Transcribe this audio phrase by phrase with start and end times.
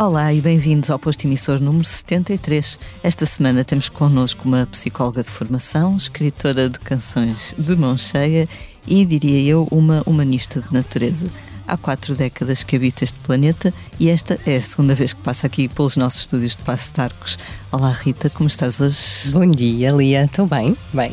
[0.00, 2.78] Olá e bem-vindos ao posto emissor número 73.
[3.02, 8.48] Esta semana temos connosco uma psicóloga de formação, escritora de canções de mão cheia
[8.86, 11.28] e, diria eu, uma humanista de natureza.
[11.68, 15.46] Há quatro décadas que habita este planeta e esta é a segunda vez que passa
[15.46, 17.38] aqui pelos nossos estúdios de Passo de Arcos.
[17.70, 19.32] Olá Rita, como estás hoje?
[19.32, 20.24] Bom dia, Lia.
[20.24, 20.74] Estou bem?
[20.94, 21.10] Bem.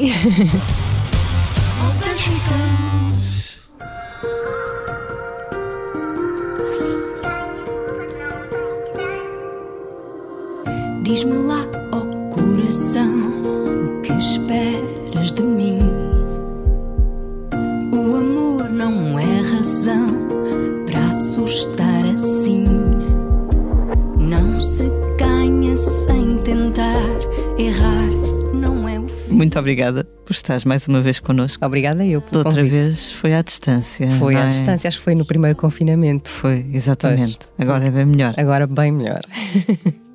[11.07, 15.80] Diz-me lá, ó oh coração, o que esperas de mim?
[17.93, 20.05] O amor não é razão
[20.85, 22.66] para assustar assim.
[24.20, 26.99] Não se ganha sem tentar
[27.58, 28.09] errar,
[28.53, 29.33] não é o fim.
[29.33, 31.66] Muito obrigada por estares mais uma vez connosco.
[31.66, 32.69] Obrigada eu pelo outra convite.
[32.69, 34.11] vez foi à distância.
[34.11, 34.49] Foi à é?
[34.49, 36.27] distância, acho que foi no primeiro confinamento.
[36.27, 37.39] Foi, exatamente.
[37.55, 37.66] Pois.
[37.69, 38.33] Agora é bem melhor.
[38.36, 39.21] Agora bem melhor.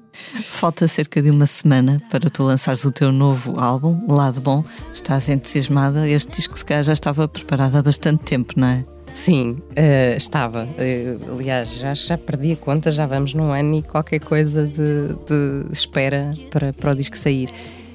[0.44, 4.64] Falta cerca de uma semana para tu lançares o teu novo álbum, Lado Bom.
[4.92, 6.08] Estás entusiasmada?
[6.08, 8.84] Este disco se calhar já estava preparado há bastante tempo, não é?
[9.14, 10.64] Sim, uh, estava.
[10.64, 15.08] Uh, aliás, já, já perdi a conta, já vamos num ano e qualquer coisa de,
[15.26, 17.50] de espera para, para o disco sair.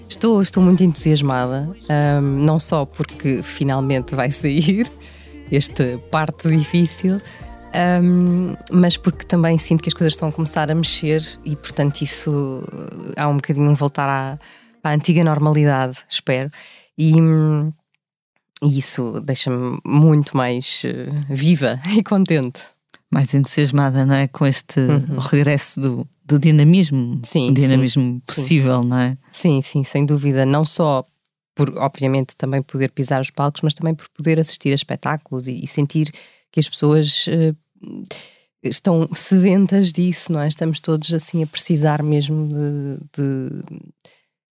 [0.07, 4.89] Estou, estou muito entusiasmada, um, não só porque finalmente vai sair
[5.51, 7.21] este parte difícil,
[8.01, 12.01] um, mas porque também sinto que as coisas estão a começar a mexer e, portanto,
[12.01, 12.63] isso
[13.15, 14.39] há um bocadinho voltar à,
[14.83, 16.49] à antiga normalidade, espero.
[16.97, 17.13] E,
[18.61, 22.61] e isso deixa-me muito mais uh, viva e contente.
[23.09, 24.27] Mais entusiasmada, não é?
[24.27, 25.17] Com este uhum.
[25.19, 28.87] regresso do, do dinamismo, sim, dinamismo sim, possível, sim.
[28.87, 29.17] não é?
[29.31, 30.45] Sim, sim, sem dúvida.
[30.45, 31.05] Não só
[31.55, 35.63] por, obviamente, também poder pisar os palcos, mas também por poder assistir a espetáculos e,
[35.63, 36.11] e sentir
[36.51, 37.55] que as pessoas uh,
[38.63, 40.47] estão sedentas disso, não é?
[40.47, 43.63] Estamos todos assim a precisar mesmo de, de,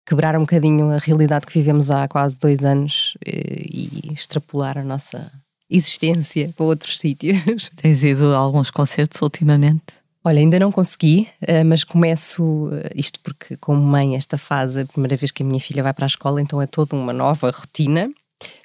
[0.06, 4.78] quebrar um bocadinho a realidade que vivemos há quase dois anos e, eh, e extrapolar
[4.78, 5.32] a nossa
[5.70, 7.38] existência para outros sítios.
[7.76, 10.06] Tens ido a alguns concertos ultimamente?
[10.24, 15.16] Olha, ainda não consegui, eh, mas começo isto porque, como mãe, esta fase, a primeira
[15.16, 18.10] vez que a minha filha vai para a escola, então é toda uma nova rotina.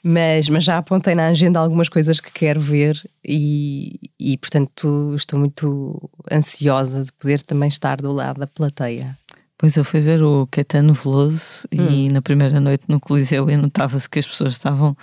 [0.02, 5.38] Mas, mas já apontei na agenda algumas coisas que quero ver e, e, portanto, estou
[5.38, 9.16] muito ansiosa de poder também estar do lado da plateia.
[9.58, 11.86] Pois eu fui ver o Caetano Veloso hum.
[11.90, 14.96] e na primeira noite no Coliseu e notava-se que as pessoas estavam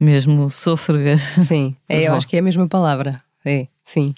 [0.00, 1.20] mesmo sôfregas.
[1.20, 3.18] Sim, é, eu acho que é a mesma palavra.
[3.44, 4.14] É, sim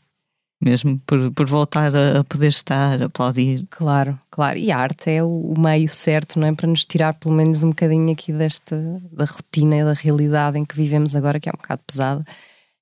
[0.61, 3.67] mesmo por, por voltar a, poder estar, a aplaudir.
[3.71, 4.59] Claro, claro.
[4.59, 6.53] E a arte é o, o, meio certo, não é?
[6.53, 8.77] Para nos tirar pelo menos um bocadinho aqui desta
[9.11, 12.25] da rotina e da realidade em que vivemos agora, que é um bocado pesada.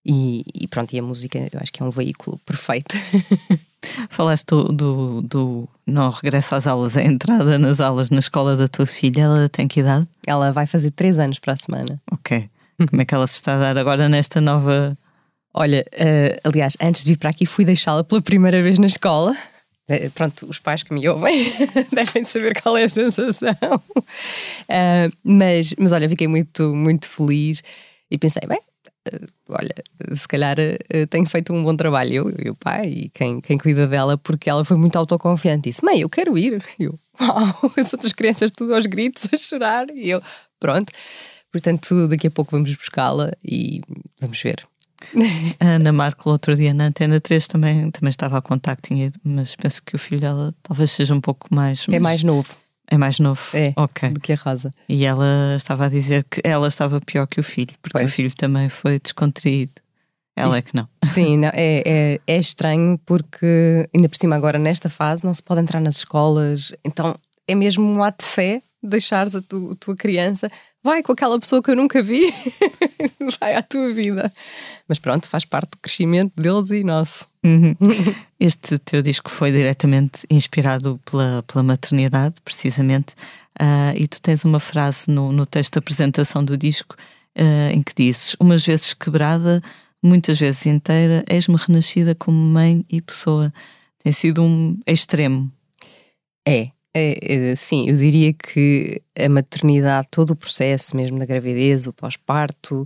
[0.05, 2.97] E, e pronto, e a música eu acho que é um veículo perfeito.
[4.11, 8.67] Falaste do, do, do, não regresso às aulas, a entrada nas aulas na escola da
[8.67, 10.09] tua filha, ela tem que idade?
[10.27, 12.01] Ela vai fazer três anos para a semana.
[12.11, 12.49] Ok.
[12.89, 14.97] Como é que ela se está a dar agora nesta nova
[15.61, 19.37] Olha, uh, aliás, antes de vir para aqui fui deixá-la pela primeira vez na escola.
[19.91, 21.53] Uh, pronto, os pais que me ouvem
[21.93, 23.57] devem saber qual é a sensação.
[23.97, 27.61] Uh, mas, mas olha, fiquei muito, muito feliz
[28.09, 28.61] e pensei, bem,
[29.49, 29.75] olha,
[30.15, 30.55] se calhar
[31.11, 34.49] tenho feito um bom trabalho, eu e o pai e quem, quem cuida dela, porque
[34.49, 35.71] ela foi muito autoconfiante.
[35.71, 36.63] Disse, mãe, eu quero ir.
[36.79, 39.91] E eu, uau, as outras crianças tudo aos gritos a chorar.
[39.91, 40.23] E eu,
[40.61, 40.93] pronto.
[41.51, 43.81] Portanto, daqui a pouco vamos buscá-la e
[44.21, 44.65] vamos ver.
[45.61, 48.91] A Ana Marco, outro dia na Antena 3, também, também estava a contacto,
[49.25, 51.87] mas penso que o filho dela talvez seja um pouco mais.
[51.91, 52.57] É mais novo.
[52.91, 54.09] É mais novo é, okay.
[54.11, 54.71] do que a Rosa.
[54.89, 58.11] E ela estava a dizer que ela estava pior que o filho, porque pois.
[58.11, 59.75] o filho também foi descontraído.
[60.35, 60.89] Ela é que não.
[61.05, 65.43] Sim, não, é, é, é estranho porque, ainda por cima, agora nesta fase, não se
[65.43, 67.15] pode entrar nas escolas, então
[67.47, 70.51] é mesmo um ato de fé deixares a, tu, a tua criança
[70.83, 72.33] vai com aquela pessoa que eu nunca vi,
[73.41, 74.33] vai à tua vida.
[74.87, 77.27] Mas pronto, faz parte do crescimento deles e nosso.
[77.45, 77.75] Uhum.
[78.39, 83.15] Este teu disco foi diretamente inspirado pela, pela maternidade, precisamente,
[83.61, 86.97] uh, e tu tens uma frase no, no texto de apresentação do disco
[87.37, 89.61] uh, em que dizes: Umas vezes quebrada,
[90.03, 93.53] muitas vezes inteira, és-me renascida como mãe e pessoa.
[94.03, 95.51] Tem sido um extremo.
[96.47, 101.87] É, é, é, sim, eu diria que a maternidade, todo o processo mesmo da gravidez,
[101.87, 102.83] o pós-parto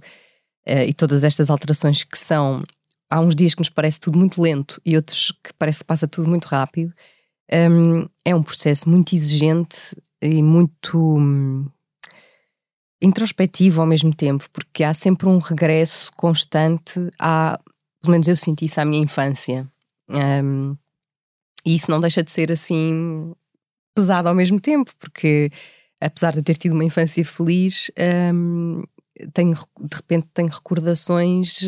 [0.68, 2.62] uh, e todas estas alterações que são.
[3.10, 6.08] Há uns dias que nos parece tudo muito lento e outros que parece que passa
[6.08, 6.92] tudo muito rápido.
[7.52, 11.66] Um, é um processo muito exigente e muito um,
[13.02, 17.58] introspectivo ao mesmo tempo, porque há sempre um regresso constante a.
[18.00, 19.68] Pelo menos eu senti isso à minha infância.
[20.08, 20.76] Um,
[21.64, 23.32] e isso não deixa de ser assim
[23.94, 25.50] pesado ao mesmo tempo, porque
[26.00, 27.90] apesar de eu ter tido uma infância feliz,
[28.34, 28.82] um,
[29.32, 31.60] tenho, de repente tenho recordações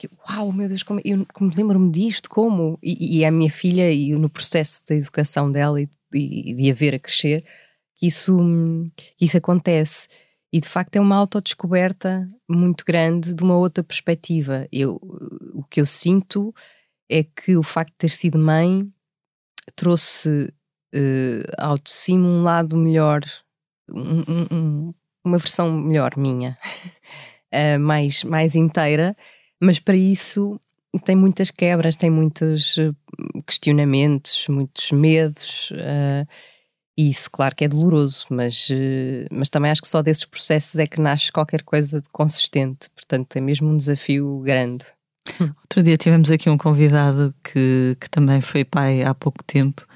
[0.00, 2.78] que, uau, meu Deus, como, eu como lembro-me disto, como?
[2.82, 6.74] E, e, a minha filha, e no processo da educação dela e, e de a
[6.74, 7.44] ver a crescer,
[7.96, 8.38] que isso,
[8.96, 10.08] que isso acontece.
[10.50, 14.66] E de facto é uma autodescoberta muito grande de uma outra perspectiva.
[14.72, 14.98] Eu,
[15.52, 16.54] o que eu sinto
[17.06, 18.90] é que o facto de ter sido mãe
[19.76, 20.50] trouxe
[20.94, 23.20] uh, ao de cima um lado melhor,
[23.90, 24.94] um, um,
[25.24, 26.56] uma versão melhor minha,
[27.52, 29.16] uh, mais, mais inteira,
[29.60, 30.60] mas para isso
[31.04, 32.90] tem muitas quebras, tem muitos eh,
[33.46, 35.70] questionamentos, muitos medos.
[35.70, 36.26] Uh,
[36.98, 38.68] e isso, claro que é doloroso, mas,
[39.30, 42.90] mas também acho que só desses processos é que nasce qualquer coisa de consistente.
[42.90, 44.84] Portanto, é mesmo um desafio grande.
[45.62, 49.86] Outro dia tivemos aqui um convidado que, que também foi pai há pouco tempo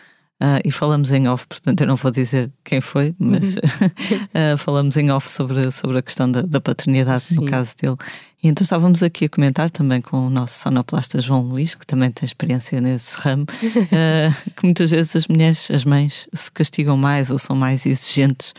[0.44, 4.94] Uh, e falamos em off, portanto eu não vou dizer quem foi, mas uh, falamos
[4.98, 7.36] em off sobre, sobre a questão da, da paternidade Sim.
[7.36, 7.96] no caso dele.
[8.42, 12.10] E então estávamos aqui a comentar também com o nosso sonoplasta João Luís, que também
[12.10, 17.30] tem experiência nesse ramo, uh, que muitas vezes as mulheres, as mães, se castigam mais
[17.30, 18.52] ou são mais exigentes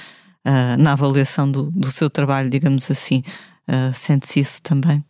[0.77, 3.23] na avaliação do, do seu trabalho, digamos assim.
[3.95, 5.03] Sente-se isso também?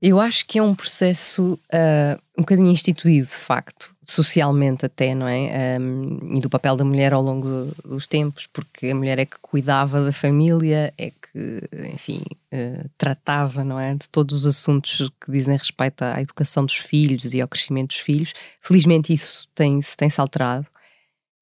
[0.00, 5.28] Eu acho que é um processo uh, um bocadinho instituído, de facto, socialmente até, não
[5.28, 5.78] é?
[5.80, 9.24] Um, e do papel da mulher ao longo do, dos tempos, porque a mulher é
[9.24, 12.22] que cuidava da família, é que, enfim,
[12.52, 13.94] uh, tratava, não é?
[13.94, 17.98] De todos os assuntos que dizem respeito à educação dos filhos e ao crescimento dos
[17.98, 18.34] filhos.
[18.60, 20.66] Felizmente isso tem-se tem alterado.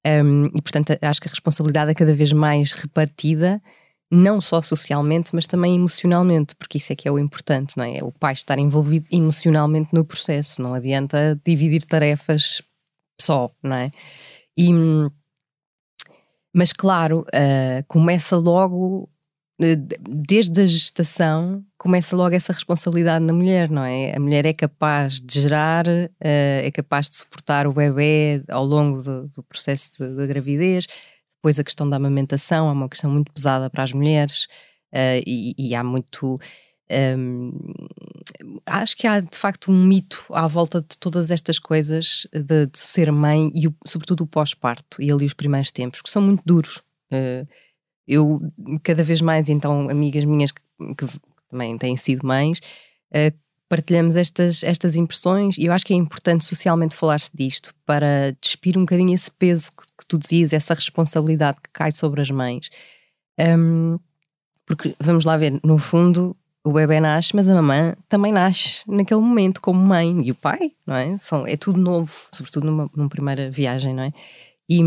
[0.07, 3.61] Um, e, portanto, acho que a responsabilidade é cada vez mais repartida
[4.11, 7.99] não só socialmente, mas também emocionalmente, porque isso é que é o importante, não é?
[7.99, 12.61] É o pai estar envolvido emocionalmente no processo, não adianta dividir tarefas
[13.21, 13.91] só, não é?
[14.59, 14.71] E,
[16.53, 19.09] mas claro, uh, começa logo,
[19.63, 19.77] uh,
[20.09, 24.13] desde a gestação, começa logo essa responsabilidade na mulher, não é?
[24.17, 29.01] A mulher é capaz de gerar, uh, é capaz de suportar o bebê ao longo
[29.03, 30.89] do, do processo da gravidez,
[31.41, 34.45] depois a questão da amamentação é uma questão muito pesada para as mulheres
[34.93, 36.39] uh, e, e, há muito.
[37.17, 37.53] Um,
[38.67, 42.79] acho que há de facto um mito à volta de todas estas coisas de, de
[42.79, 46.43] ser mãe e o, sobretudo o pós-parto e ali os primeiros tempos, que são muito
[46.45, 46.83] duros.
[47.13, 47.49] Uh,
[48.07, 48.41] eu,
[48.83, 50.61] cada vez mais, então, amigas minhas que,
[50.97, 51.07] que
[51.49, 53.39] também têm sido mães, uh,
[53.71, 58.77] partilhamos estas, estas impressões e eu acho que é importante socialmente falar-se disto para despir
[58.77, 62.69] um bocadinho esse peso que, tu dizias, essa responsabilidade que cai sobre as mães.
[63.39, 63.97] Um,
[64.67, 69.21] porque vamos lá ver, no fundo o bebê nasce, mas a mamãe também nasce naquele
[69.21, 71.17] momento como mãe e o pai, não é?
[71.17, 74.13] São, é tudo novo, sobretudo numa, numa primeira viagem, não é?
[74.69, 74.81] E,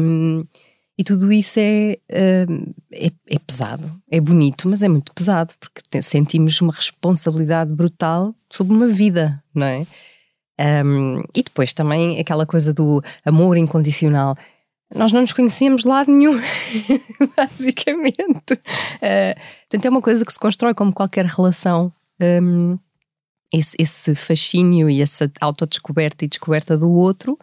[0.98, 1.98] e tudo isso é,
[2.48, 8.36] hum, é, é, pesado, é bonito, mas é muito pesado, porque sentimos uma responsabilidade brutal
[8.50, 9.88] sobre uma vida, não é?
[10.86, 14.36] Um, e depois também aquela coisa do amor incondicional.
[14.96, 16.40] Nós não nos conhecíamos de lado nenhum,
[17.36, 18.54] basicamente.
[18.54, 21.92] Uh, portanto, é uma coisa que se constrói como qualquer relação.
[22.22, 22.78] Um,
[23.52, 27.38] esse, esse fascínio e essa autodescoberta e descoberta do outro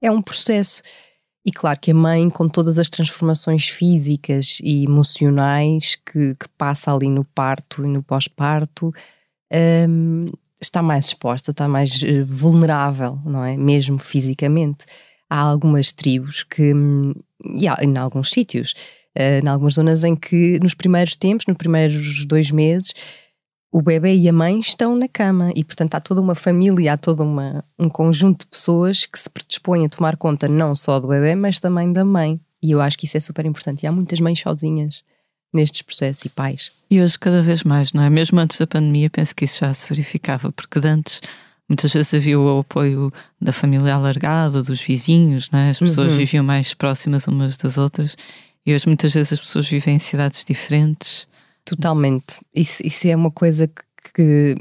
[0.00, 0.82] é um processo.
[1.44, 6.92] E claro que a mãe, com todas as transformações físicas e emocionais que, que passa
[6.92, 8.92] ali no parto e no pós-parto,
[9.88, 10.26] um,
[10.60, 13.56] está mais exposta, está mais uh, vulnerável, não é?
[13.56, 14.86] Mesmo fisicamente.
[15.28, 17.12] Há algumas tribos que, hum,
[17.56, 18.74] e há, em alguns sítios,
[19.18, 22.92] uh, em algumas zonas em que nos primeiros tempos, nos primeiros dois meses,
[23.72, 26.96] o bebê e a mãe estão na cama e, portanto, há toda uma família, há
[26.96, 27.22] todo
[27.78, 31.58] um conjunto de pessoas que se predispõem a tomar conta não só do bebê, mas
[31.58, 32.40] também da mãe.
[32.62, 33.82] E eu acho que isso é super importante.
[33.82, 35.02] E há muitas mães sozinhas
[35.52, 36.72] nestes processos e pais.
[36.90, 38.08] E hoje, cada vez mais, não é?
[38.08, 41.20] Mesmo antes da pandemia, penso que isso já se verificava, porque antes
[41.68, 45.70] muitas vezes havia o apoio da família alargada, dos vizinhos, não é?
[45.70, 46.18] As pessoas uhum.
[46.18, 48.16] viviam mais próximas umas das outras.
[48.64, 51.26] E hoje, muitas vezes, as pessoas vivem em cidades diferentes
[51.66, 52.38] Totalmente.
[52.54, 53.82] Isso, isso é uma coisa que,
[54.14, 54.54] que,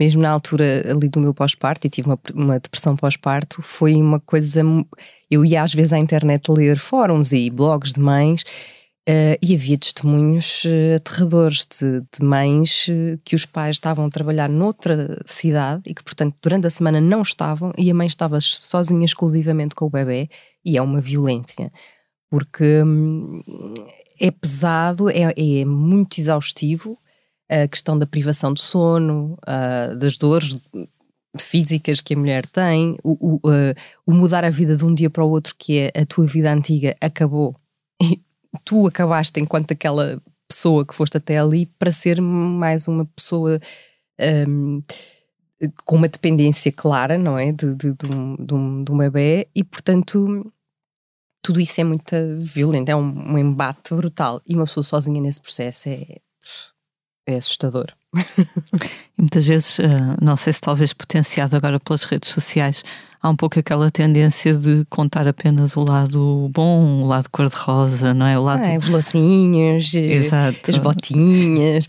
[0.00, 4.18] mesmo na altura ali do meu pós-parto, e tive uma, uma depressão pós-parto, foi uma
[4.18, 4.62] coisa.
[5.30, 8.42] Eu ia às vezes à internet ler fóruns e blogs de mães.
[9.08, 14.10] Uh, e havia testemunhos uh, aterradores de, de mães uh, que os pais estavam a
[14.10, 18.40] trabalhar noutra cidade e que, portanto, durante a semana não estavam e a mãe estava
[18.40, 20.28] sozinha exclusivamente com o bebê
[20.64, 21.70] e é uma violência.
[22.28, 23.40] Porque hum,
[24.18, 26.98] é pesado, é, é muito exaustivo
[27.48, 29.38] a questão da privação de sono,
[30.00, 30.58] das dores
[31.38, 33.40] físicas que a mulher tem, o, o,
[34.04, 36.52] o, mudar a vida de um dia para o outro, que é a tua vida
[36.52, 37.54] antiga, acabou.
[38.64, 43.60] tu acabaste enquanto aquela pessoa que foste até ali para ser mais uma pessoa
[44.48, 44.82] um,
[45.84, 47.52] com uma dependência clara, não é?
[47.52, 50.52] De, de, de, um, de, um, de um bebê e, portanto,
[51.42, 54.42] tudo isso é muito violento, é um, um embate brutal.
[54.46, 56.18] E uma pessoa sozinha nesse processo é,
[57.26, 57.92] é assustador.
[59.18, 59.86] e muitas vezes, eh,
[60.20, 62.82] não sei se talvez potenciado agora pelas redes sociais,
[63.22, 68.26] há um pouco aquela tendência de contar apenas o lado bom, o lado cor-de-rosa, não
[68.26, 68.38] é?
[68.38, 68.62] O lado.
[68.64, 70.70] Ah, os lacinhos, eh, Exato.
[70.70, 71.88] as botinhas.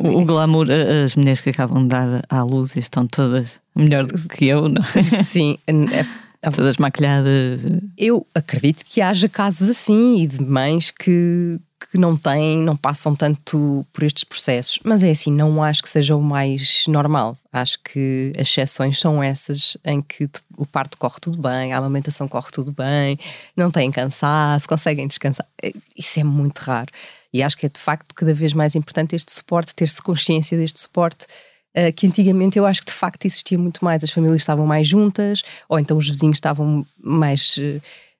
[0.00, 0.66] O, o glamour,
[1.04, 4.82] as mulheres que acabam de dar à luz estão todas melhor do que eu, não
[4.82, 5.02] é?
[5.24, 7.60] Sim, é Todas maquilhadas.
[7.96, 13.14] Eu acredito que haja casos assim e de mães que, que não têm, não passam
[13.14, 14.78] tanto por estes processos.
[14.84, 17.36] Mas é assim, não acho que seja o mais normal.
[17.52, 22.26] Acho que as exceções são essas em que o parto corre tudo bem, a amamentação
[22.26, 23.18] corre tudo bem,
[23.56, 25.46] não têm cansaço, conseguem descansar.
[25.62, 26.90] É, isso é muito raro.
[27.32, 30.80] E acho que é de facto cada vez mais importante este suporte, ter-se consciência deste
[30.80, 31.26] suporte
[31.74, 34.02] eh, que antigamente eu acho que de facto existia muito mais.
[34.02, 37.58] As famílias estavam mais juntas, ou então os vizinhos estavam mais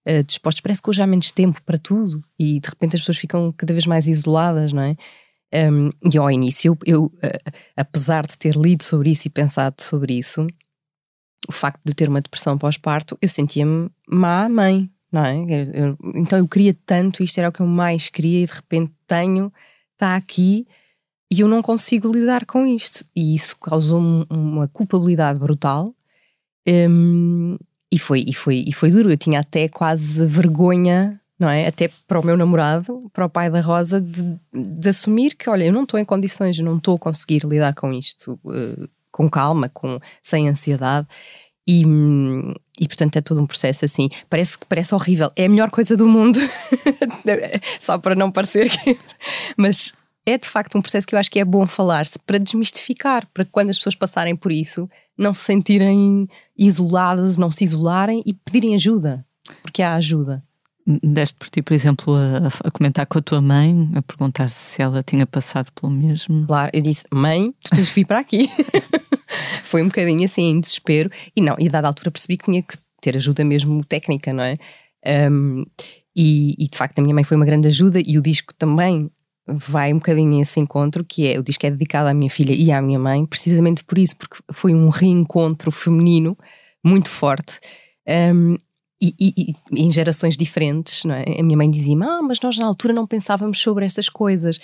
[0.07, 0.61] uh, dispostos.
[0.61, 3.73] Parece que hoje há menos tempo para tudo e de repente as pessoas ficam cada
[3.73, 4.97] vez mais isoladas, não é?
[5.71, 9.81] Um, e ao início, eu, eu uh, apesar de ter lido sobre isso e pensado
[9.81, 10.47] sobre isso,
[11.49, 15.37] o facto de ter uma depressão pós-parto, eu sentia-me má mãe, não é?
[15.39, 18.53] Eu, eu, então eu queria tanto, isto era o que eu mais queria, e de
[18.53, 19.51] repente tenho,
[19.95, 20.67] está aqui
[21.31, 23.05] e eu não consigo lidar com isto.
[23.15, 25.85] E isso causou-me uma culpabilidade brutal.
[26.67, 27.57] Um,
[27.91, 29.11] e, foi, e, foi, e foi duro.
[29.11, 31.67] Eu tinha até quase vergonha, não é?
[31.67, 35.65] Até para o meu namorado, para o pai da Rosa, de, de assumir que, olha,
[35.65, 39.69] eu não estou em condições, não estou a conseguir lidar com isto uh, com calma,
[39.69, 41.07] com, sem ansiedade.
[41.67, 41.83] E,
[42.81, 44.09] e portanto é todo um processo assim.
[44.31, 45.31] Parece que parece horrível.
[45.37, 46.39] É a melhor coisa do mundo.
[47.79, 48.99] Só para não parecer que.
[49.55, 49.93] Mas
[50.25, 53.45] é de facto um processo que eu acho que é bom falar-se para desmistificar, para
[53.47, 56.29] quando as pessoas passarem por isso não se sentirem
[56.59, 59.25] isoladas, não se isolarem e pedirem ajuda,
[59.63, 60.43] porque há ajuda.
[61.03, 64.81] Deste por ti, por exemplo, a, a, comentar com a tua mãe, a perguntar se
[64.81, 66.47] ela tinha passado pelo mesmo.
[66.47, 68.49] Claro, eu disse: Mãe, tu tens que vir para aqui.
[69.63, 72.63] Foi um bocadinho assim, em desespero, e não, e a dada altura percebi que tinha
[72.63, 74.59] que ter ajuda mesmo técnica, não é?
[75.31, 75.65] Um,
[76.17, 79.11] e, e, de facto a minha mãe foi uma grande ajuda e o disco também
[79.49, 82.71] vai um bocadinho esse encontro, que é o disco é dedicado à minha filha e
[82.71, 86.37] à minha mãe, precisamente por isso, porque foi um reencontro feminino
[86.85, 87.59] muito forte.
[88.07, 88.57] Um,
[89.01, 91.25] e, e, e, em gerações diferentes, não é?
[91.39, 94.59] A minha mãe dizia-me, ah, mas nós na altura não pensávamos sobre essas coisas.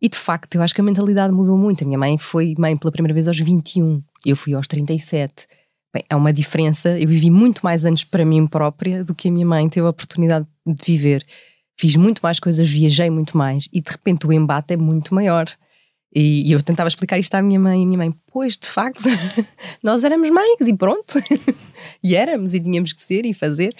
[0.00, 1.82] E de facto, eu acho que a mentalidade mudou muito.
[1.82, 5.46] A minha mãe foi mãe pela primeira vez aos 21, eu fui aos 37.
[5.94, 6.98] Bem, é uma diferença.
[6.98, 9.90] Eu vivi muito mais anos para mim própria do que a minha mãe teve a
[9.90, 11.24] oportunidade de viver
[11.82, 15.46] fiz muito mais coisas, viajei muito mais e de repente o embate é muito maior.
[16.14, 18.68] E, e eu tentava explicar isto à minha mãe e a minha mãe, pois de
[18.68, 19.02] facto,
[19.82, 21.18] nós éramos mães e pronto.
[22.04, 23.74] e éramos e tínhamos que ser e fazer.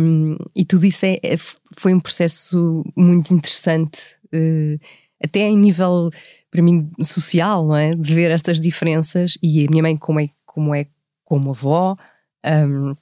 [0.00, 1.36] Um, e tudo isso é, é,
[1.76, 4.78] foi um processo muito interessante, uh,
[5.22, 6.10] até em nível,
[6.48, 7.90] para mim, social, não é?
[7.92, 10.86] De ver estas diferenças e a minha mãe, como é como, é,
[11.22, 11.96] como avó,
[12.46, 12.94] um,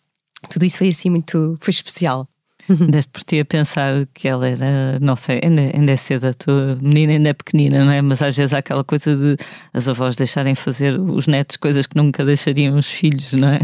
[0.50, 2.26] tudo isso foi assim muito, foi especial.
[2.68, 6.34] Deste por ti a pensar que ela era, não sei, ainda, ainda é cedo, a
[6.34, 8.00] tua menina ainda é pequenina, não é?
[8.00, 9.36] Mas às vezes há aquela coisa de
[9.72, 13.60] as avós deixarem fazer os netos coisas que nunca deixariam os filhos, não é?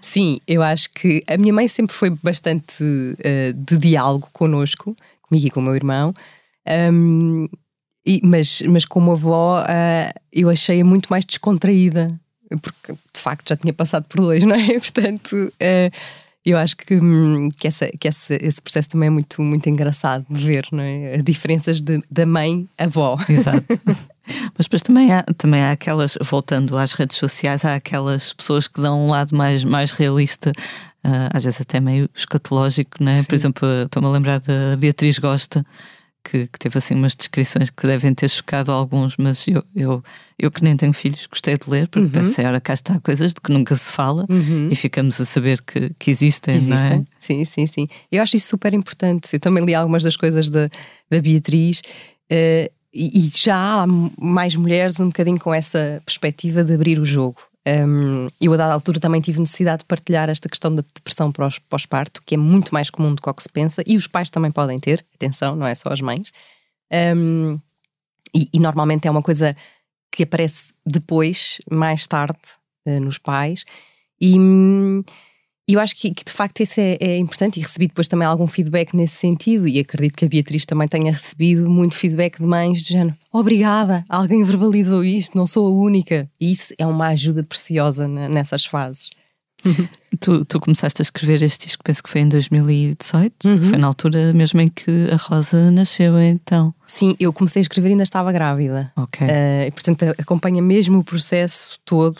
[0.00, 5.46] Sim, eu acho que a minha mãe sempre foi bastante uh, de diálogo connosco, comigo
[5.46, 6.14] e com o meu irmão.
[6.92, 7.48] Um,
[8.06, 12.08] e, mas, mas como avó, uh, eu achei-a muito mais descontraída,
[12.60, 14.78] porque de facto já tinha passado por dois, não é?
[14.78, 15.34] Portanto.
[15.54, 19.68] Uh, eu acho que, hum, que, essa, que essa, esse processo também é muito, muito
[19.68, 21.14] engraçado de ver, não é?
[21.14, 23.16] As diferenças de, da mãe à avó.
[23.28, 23.64] Exato.
[24.56, 28.80] Mas depois também há, também há aquelas, voltando às redes sociais, há aquelas pessoas que
[28.80, 30.52] dão um lado mais, mais realista,
[31.04, 33.22] uh, às vezes até meio escatológico, não é?
[33.22, 35.64] Por exemplo, estou-me a lembrar da Beatriz Gosta,
[36.24, 40.02] que, que, teve assim umas descrições que devem ter chocado alguns, mas eu, eu,
[40.38, 42.24] eu que nem tenho filhos gostei de ler, porque uhum.
[42.24, 44.68] pensei, ora, cá está coisas de que nunca se fala uhum.
[44.70, 46.98] e ficamos a saber que, que existem, que existem.
[46.98, 47.04] É?
[47.20, 47.86] Sim, sim, sim.
[48.10, 49.28] Eu acho isso super importante.
[49.34, 50.66] Eu também li algumas das coisas da,
[51.10, 51.80] da Beatriz.
[52.30, 53.86] Uh, e, e já há
[54.18, 57.36] mais mulheres um bocadinho com essa perspectiva de abrir o jogo.
[57.66, 61.32] Um, eu, a dada altura, também tive necessidade de partilhar esta questão da depressão
[61.68, 64.28] pós-parto, que é muito mais comum do que o que se pensa, e os pais
[64.28, 66.30] também podem ter, atenção, não é só as mães.
[67.16, 67.58] Um,
[68.34, 69.56] e, e, normalmente é uma coisa
[70.12, 72.38] que aparece depois, mais tarde,
[72.86, 73.64] uh, nos pais.
[74.20, 74.38] E
[75.68, 78.26] hum, eu acho que, que, de facto isso é, é, importante e recebi depois também
[78.26, 82.46] algum feedback nesse sentido e acredito que a Beatriz também tenha recebido muito feedback de
[82.46, 86.30] mães de género obrigada, alguém verbalizou isto, não sou a única.
[86.40, 89.10] E isso é uma ajuda preciosa nessas fases.
[90.20, 93.64] tu, tu, começaste a escrever este disco, penso que foi em 2018, uhum.
[93.70, 96.74] foi na altura mesmo em que a Rosa nasceu, então.
[96.86, 98.92] Sim, eu comecei a escrever e ainda estava grávida.
[98.94, 99.26] Ok.
[99.26, 102.18] Uh, e, portanto, acompanha mesmo o processo todo.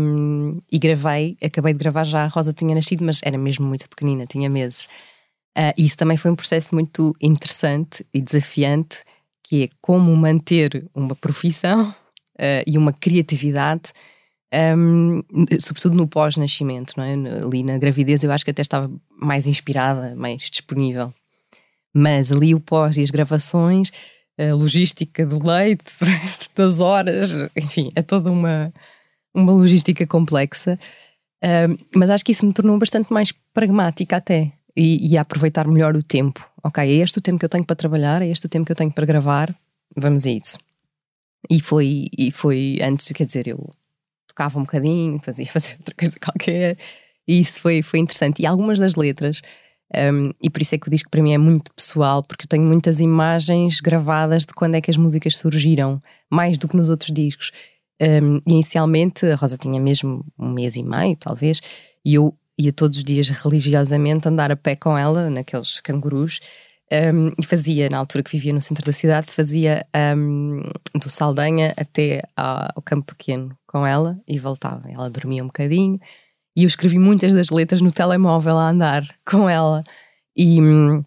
[0.00, 3.88] Um, e gravei, acabei de gravar já, a Rosa tinha nascido, mas era mesmo muito
[3.88, 4.88] pequenina, tinha meses.
[5.56, 9.00] Uh, isso também foi um processo muito interessante e desafiante,
[9.42, 11.94] que é como manter uma profissão uh,
[12.66, 13.92] e uma criatividade
[14.76, 15.22] um,
[15.60, 17.12] sobretudo no pós-nascimento, não é?
[17.42, 21.12] Ali na gravidez eu acho que até estava mais inspirada, mais disponível.
[21.92, 23.90] Mas ali o pós e as gravações,
[24.38, 25.84] a logística do leite,
[26.54, 28.72] das horas, enfim, é toda uma,
[29.38, 30.78] uma logística complexa.
[31.42, 35.66] Um, mas acho que isso me tornou bastante mais pragmática até e, e, a aproveitar
[35.66, 36.48] melhor o tempo.
[36.62, 38.72] Ok, é este o tempo que eu tenho para trabalhar, é este o tempo que
[38.72, 39.54] eu tenho para gravar,
[39.96, 40.58] vamos a isso.
[41.50, 43.68] E foi, e foi antes, quer dizer, eu
[44.26, 46.76] tocava um bocadinho, fazia fazer outra coisa qualquer.
[47.26, 48.42] E isso foi, foi interessante.
[48.42, 49.42] E algumas das letras,
[49.94, 52.48] um, e por isso é que o disco para mim é muito pessoal, porque eu
[52.48, 56.88] tenho muitas imagens gravadas de quando é que as músicas surgiram, mais do que nos
[56.88, 57.52] outros discos.
[58.00, 61.60] Um, inicialmente a Rosa tinha mesmo um mês e meio, talvez,
[62.04, 66.40] e eu ia todos os dias religiosamente andar a pé com ela, naqueles cangurus,
[66.90, 69.86] um, e fazia, na altura que vivia no centro da cidade, fazia
[70.16, 70.62] um,
[70.94, 74.90] do Saldanha até ao campo pequeno com ela e voltava.
[74.90, 76.00] Ela dormia um bocadinho
[76.56, 79.84] e eu escrevi muitas das letras no telemóvel a andar com ela.
[80.34, 81.04] E hum,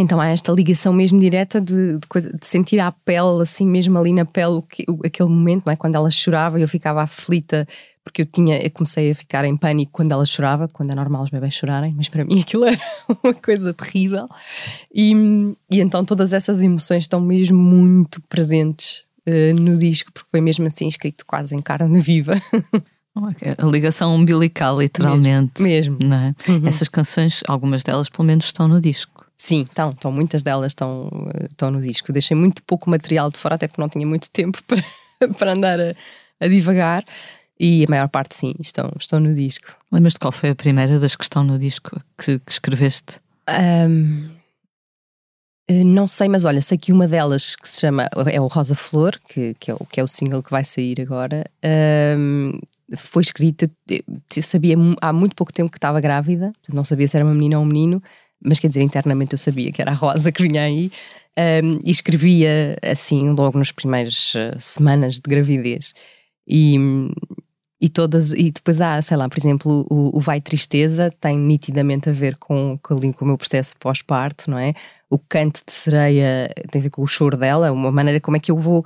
[0.00, 3.98] então há esta ligação mesmo direta de, de, coisa, de sentir a pele, assim mesmo
[3.98, 5.76] ali na pele, o que, o, aquele momento, não é?
[5.76, 7.66] quando ela chorava, eu ficava aflita
[8.06, 11.24] porque eu tinha, eu comecei a ficar em pânico quando ela chorava, quando é normal
[11.24, 12.78] os bebés chorarem, mas para mim aquilo era
[13.22, 14.28] uma coisa terrível.
[14.94, 15.12] E,
[15.68, 20.66] e então todas essas emoções estão mesmo muito presentes uh, no disco, porque foi mesmo
[20.68, 22.40] assim escrito quase em carne viva.
[23.58, 25.62] A ligação umbilical, literalmente.
[25.62, 25.96] Mesmo.
[26.02, 26.34] Não é?
[26.46, 26.68] Uhum.
[26.68, 29.15] Essas canções, algumas delas pelo menos estão no disco.
[29.36, 32.12] Sim, estão, estão muitas delas estão, eh, estão no disco.
[32.12, 34.82] Deixei muito pouco material de fora, até porque não tinha muito tempo para,
[35.34, 35.94] para andar a,
[36.40, 37.04] a divagar.
[37.60, 39.74] E a maior parte, sim, estão, estão no disco.
[39.92, 43.18] Lembras-te qual foi a primeira das que estão no disco que, que escreveste?
[43.48, 44.36] Um,
[45.68, 48.74] eh, não sei, mas olha, sei que uma delas que se chama é o Rosa
[48.74, 51.44] Flor, que, que, é, o, que é o single que vai sair agora.
[52.18, 52.58] Um,
[52.94, 57.24] foi escrita, eu sabia há muito pouco tempo que estava grávida, não sabia se era
[57.24, 58.00] uma menina ou um menino,
[58.44, 60.90] mas quer dizer, internamente eu sabia que era a Rosa que vinha aí.
[61.38, 65.92] Um, e escrevia assim logo nas primeiras eh, semanas de gravidez.
[66.48, 66.76] E,
[67.80, 72.08] e todas e depois há, sei lá, por exemplo, o, o Vai Tristeza tem nitidamente
[72.08, 74.72] a ver com, com, com o meu processo pós-parto, não é?
[75.10, 78.40] O canto de sereia tem a ver com o choro dela, uma maneira como é
[78.40, 78.84] que eu vou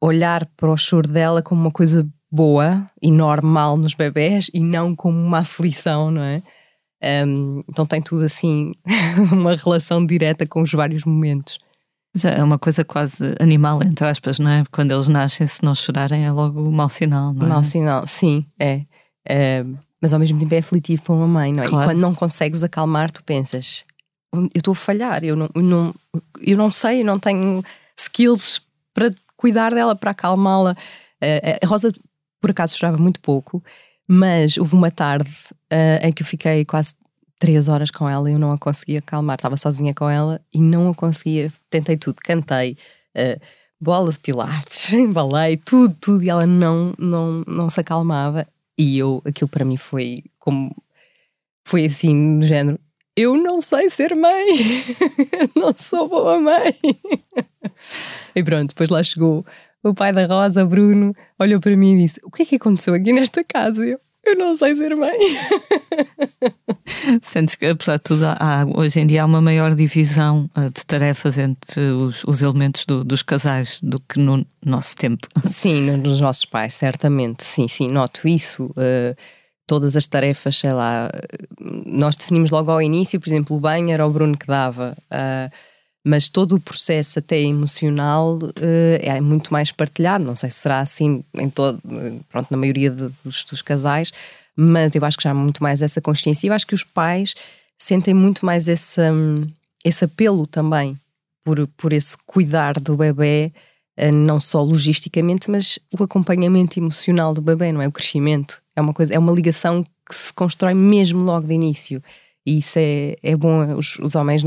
[0.00, 4.94] olhar para o choro dela como uma coisa boa e normal nos bebés e não
[4.94, 6.42] como uma aflição, não é?
[7.02, 8.72] Um, então tem tudo assim
[9.32, 11.60] uma relação direta com os vários momentos.
[12.24, 14.64] É uma coisa quase animal, entre aspas, não é?
[14.72, 17.48] Quando eles nascem, se não chorarem, é logo mau sinal, não é?
[17.48, 18.82] Mau sinal, sim, é.
[19.28, 19.64] é
[20.00, 21.66] mas ao mesmo tempo é aflitivo para uma mãe, não é?
[21.66, 21.84] Claro.
[21.84, 23.84] E quando não consegues acalmar, tu pensas:
[24.32, 25.94] eu estou a falhar, eu não, eu não,
[26.40, 27.62] eu não sei, eu não tenho
[27.96, 28.62] skills
[28.94, 30.76] para cuidar dela, para acalmá-la.
[31.22, 31.90] Uh, a Rosa,
[32.40, 33.62] por acaso, chorava muito pouco,
[34.08, 35.30] mas houve uma tarde
[35.70, 36.94] uh, em que eu fiquei quase
[37.38, 39.36] três horas com ela e eu não a conseguia acalmar.
[39.36, 41.52] Estava sozinha com ela e não a conseguia.
[41.68, 42.76] Tentei tudo, cantei,
[43.14, 43.40] uh,
[43.78, 48.46] bola de pilates, embalei, tudo, tudo, e ela não, não, não se acalmava.
[48.78, 50.74] E eu, aquilo para mim foi como.
[51.66, 52.78] Foi assim, no género.
[53.14, 54.46] Eu não sei ser mãe,
[55.54, 56.72] não sou boa mãe.
[58.34, 59.44] e pronto, depois lá chegou
[59.82, 62.94] o pai da Rosa, Bruno, olhou para mim e disse: O que é que aconteceu
[62.94, 63.84] aqui nesta casa?
[63.84, 65.18] Eu, eu não sei ser mãe.
[67.22, 70.84] Sentes que, apesar de tudo, há, hoje em dia há uma maior divisão uh, de
[70.84, 75.28] tarefas entre os, os elementos do, dos casais do que no nosso tempo.
[75.44, 77.44] Sim, nos nossos pais, certamente.
[77.44, 78.66] Sim, sim, noto isso.
[78.66, 79.14] Uh,
[79.66, 81.10] todas as tarefas, sei lá,
[81.86, 84.96] nós definimos logo ao início, por exemplo, o banho era o Bruno que dava.
[85.12, 85.52] Uh,
[86.04, 90.24] mas todo o processo até emocional uh, é muito mais partilhado.
[90.24, 91.80] Não sei se será assim em todo,
[92.28, 94.12] pronto, na maioria dos, dos, casais,
[94.56, 96.46] mas eu acho que já há muito mais essa consciência.
[96.46, 97.34] E eu acho que os pais
[97.78, 99.46] sentem muito mais esse, um,
[99.84, 100.98] esse apelo também
[101.44, 103.52] por, por esse cuidar do bebê,
[103.98, 107.88] uh, não só logisticamente, mas o acompanhamento emocional do bebê, não é?
[107.88, 108.62] O crescimento.
[108.74, 112.02] É uma coisa, é uma ligação que se constrói mesmo logo de início.
[112.46, 114.42] E isso é, é bom os, os homens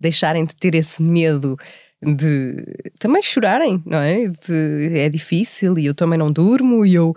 [0.00, 1.56] deixarem de ter esse medo
[2.02, 2.62] de
[2.98, 4.28] também chorarem, não é?
[4.28, 7.14] De, é difícil e eu também não durmo e eu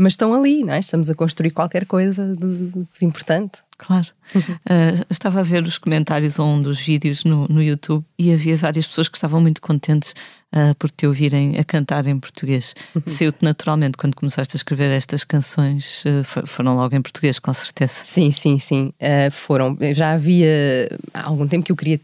[0.00, 0.80] mas estão ali, não é?
[0.80, 3.60] Estamos a construir qualquer coisa de, de importante.
[3.76, 4.06] Claro.
[4.34, 4.40] Uhum.
[4.40, 8.56] Uh, estava a ver os comentários a um dos vídeos no, no YouTube e havia
[8.56, 10.14] várias pessoas que estavam muito contentes
[10.54, 12.74] uh, por te ouvirem a cantar em português.
[12.94, 13.02] Uhum.
[13.06, 18.04] Saiu-te naturalmente quando começaste a escrever estas canções, uh, foram logo em português, com certeza.
[18.04, 18.92] Sim, sim, sim.
[19.30, 19.76] foram.
[19.94, 22.00] Já havia há algum tempo que eu queria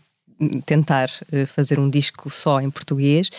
[0.66, 1.08] tentar
[1.46, 3.30] fazer um disco só em português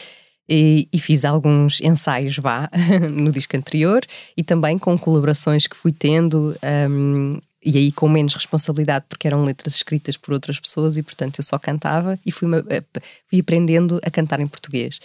[0.49, 2.69] e, e, fiz alguns ensaios vá
[3.11, 4.01] no disco anterior
[4.35, 6.55] e também com colaborações que fui tendo
[6.89, 11.39] um, e aí com menos responsabilidade porque eram letras escritas por outras pessoas e portanto
[11.39, 12.47] eu só cantava e fui,
[13.25, 14.99] fui aprendendo a cantar em português.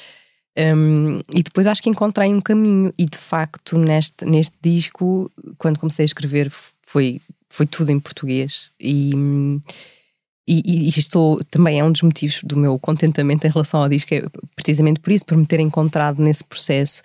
[0.58, 5.78] Um, e depois acho que encontrei um caminho e de facto neste, neste disco quando
[5.78, 8.68] comecei a escrever foi, foi tudo em português.
[8.78, 9.12] E
[10.46, 14.12] e, e estou também é um dos motivos do meu contentamento em relação ao disco,
[14.12, 14.24] é
[14.56, 17.02] precisamente por isso, por me ter encontrado nesse processo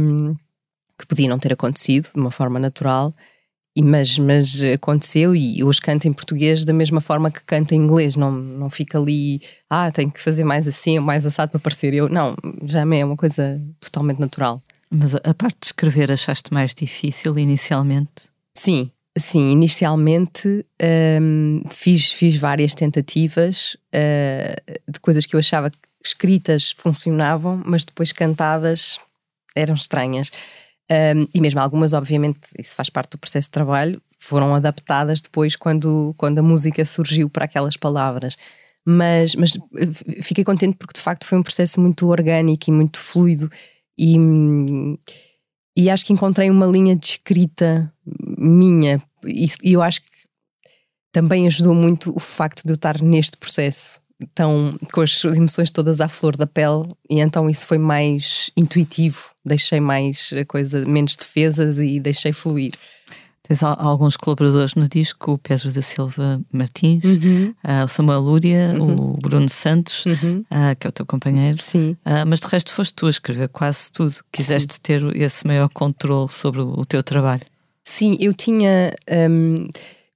[0.00, 0.34] um,
[0.98, 3.14] que podia não ter acontecido de uma forma natural,
[3.82, 8.16] mas, mas aconteceu e hoje canto em português da mesma forma que canto em inglês,
[8.16, 11.92] não, não fica ali, ah, tenho que fazer mais assim ou mais assado para parecer
[11.92, 12.08] eu.
[12.08, 12.34] Não,
[12.64, 14.62] já me é uma coisa totalmente natural.
[14.90, 18.30] Mas a parte de escrever achaste mais difícil inicialmente?
[18.54, 20.62] Sim, Sim, inicialmente
[21.22, 27.82] um, fiz, fiz várias tentativas uh, de coisas que eu achava que escritas funcionavam, mas
[27.82, 29.00] depois cantadas
[29.54, 30.30] eram estranhas.
[30.90, 35.56] Um, e mesmo algumas, obviamente, isso faz parte do processo de trabalho, foram adaptadas depois
[35.56, 38.36] quando, quando a música surgiu para aquelas palavras.
[38.84, 39.58] Mas, mas
[40.22, 43.50] fiquei contente porque de facto foi um processo muito orgânico e muito fluido
[43.98, 44.16] e,
[45.76, 47.92] e acho que encontrei uma linha de escrita
[48.38, 49.02] minha.
[49.24, 50.08] E, e eu acho que
[51.10, 54.00] também ajudou muito o facto de eu estar neste processo
[54.34, 59.30] tão com as emoções todas à flor da pele e então isso foi mais intuitivo
[59.44, 62.72] deixei mais a coisa menos defesas e deixei fluir
[63.48, 67.54] Tens alguns colaboradores no disco, o Pedro da Silva Martins, uhum.
[67.64, 68.94] uh, o Samuel Lúria, uhum.
[68.94, 70.44] o Bruno Santos, uhum.
[70.50, 71.56] uh, que é o teu companheiro.
[71.56, 71.96] Sim.
[72.04, 74.16] Uh, mas de resto foste tu a escrever quase tudo.
[74.32, 74.80] Quiseste Sim.
[74.82, 77.42] ter esse maior controle sobre o, teu trabalho.
[77.84, 78.92] Sim, eu tinha.
[79.30, 79.68] Um,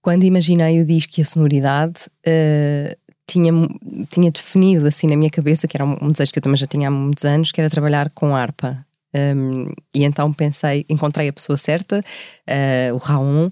[0.03, 2.07] quando imaginei o disco e a sonoridade,
[3.31, 3.53] tinha,
[4.11, 6.89] tinha definido assim na minha cabeça, que era um desejo que eu também já tinha
[6.89, 8.85] há muitos anos, que era trabalhar com harpa.
[9.15, 13.49] Um, e então pensei, encontrei a pessoa certa, uh, o Raon,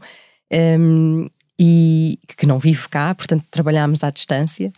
[0.79, 1.27] um,
[1.59, 4.73] e que não vive cá, portanto trabalhámos à distância.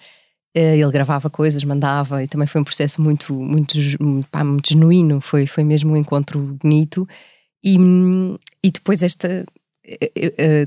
[0.56, 3.74] Uh, ele gravava coisas, mandava, e também foi um processo muito, muito,
[4.30, 7.08] pá, muito genuíno, foi, foi mesmo um encontro bonito.
[7.62, 7.76] E,
[8.64, 9.44] e depois esta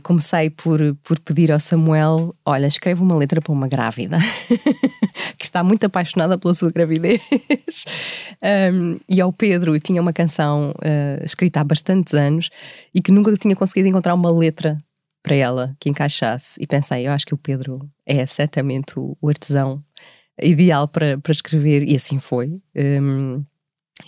[0.01, 4.17] comecei por, por pedir ao Samuel: olha, escreve uma letra para uma grávida
[5.37, 7.21] que está muito apaixonada pela sua gravidez.
[8.73, 12.49] um, e ao Pedro tinha uma canção uh, escrita há bastantes anos
[12.93, 14.77] e que nunca tinha conseguido encontrar uma letra
[15.21, 16.61] para ela que encaixasse.
[16.61, 19.83] E pensei: eu acho que o Pedro é certamente o, o artesão
[20.41, 22.51] ideal para, para escrever, e assim foi.
[22.75, 23.43] Um,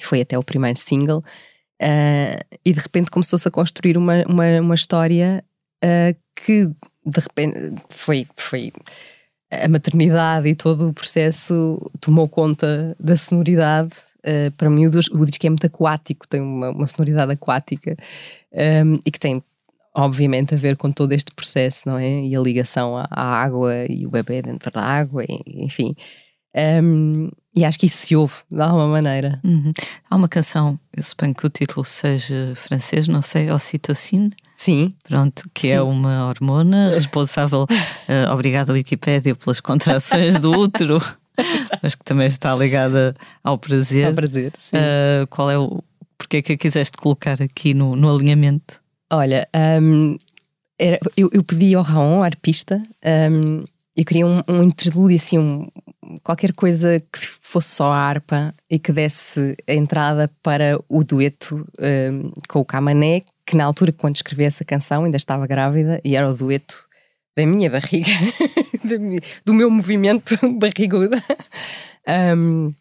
[0.01, 1.23] foi até o primeiro single.
[1.81, 5.43] Uh, e de repente começou-se a construir uma, uma, uma história
[5.83, 6.67] uh, que
[7.05, 8.71] de repente foi, foi
[9.51, 13.91] a maternidade e todo o processo tomou conta da sonoridade.
[14.25, 17.95] Uh, para mim, o, o disco é muito aquático, tem uma, uma sonoridade aquática
[18.53, 19.43] um, e que tem,
[19.93, 22.21] obviamente, a ver com todo este processo, não é?
[22.21, 25.95] E a ligação à, à água e o bebê dentro da água, e, enfim.
[26.55, 29.39] Um, e acho que isso se ouve de alguma maneira.
[29.43, 29.71] Uhum.
[30.09, 34.29] Há uma canção, eu suponho que o título seja francês, não sei, Oxitocina.
[34.53, 34.93] Sim.
[35.07, 35.77] Pronto, que é Sim.
[35.77, 41.01] é uma hormona responsável, uh, obrigado Wikipédia, pelas contrações do útero,
[41.81, 44.07] mas que também está ligada ao prazer.
[44.07, 44.75] Ao prazer, sim.
[44.75, 45.81] Uh, qual é o.
[46.17, 48.81] Porquê é que a quiseste colocar aqui no, no alinhamento?
[49.11, 49.47] Olha,
[49.81, 50.17] um,
[50.79, 52.81] era, eu, eu pedi ao Raon, arpista,
[53.31, 53.63] um,
[53.95, 55.67] eu queria um, um interlúdio, assim, um,
[56.23, 61.65] qualquer coisa que fosse só a harpa e que desse a entrada para o dueto
[61.79, 66.15] um, com o Camané, que na altura, quando escrevi essa canção, ainda estava grávida e
[66.15, 66.85] era o dueto
[67.37, 68.11] da minha barriga,
[69.45, 71.21] do meu movimento barriguda.
[72.37, 72.73] Um,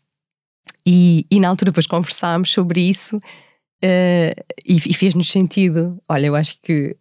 [0.86, 6.00] e, e, na altura, depois conversámos sobre isso uh, e, e fez-nos sentido.
[6.08, 6.96] Olha, eu acho que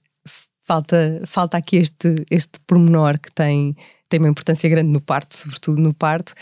[0.65, 3.75] falta, falta aqui este, este pormenor que tem
[4.13, 6.33] tem uma importância grande no parto, sobretudo no parto,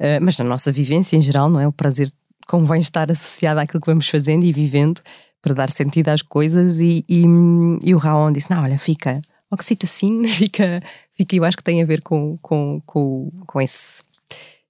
[0.00, 1.68] uh, mas na nossa vivência em geral, não é?
[1.68, 2.10] O prazer
[2.46, 5.02] convém estar associado àquilo que vamos fazendo e vivendo
[5.42, 7.24] para dar sentido às coisas e, e,
[7.84, 10.82] e o Raon disse, não, olha, fica oxitocina, fica,
[11.14, 14.02] fica, eu acho que tem a ver com, com, com, com esse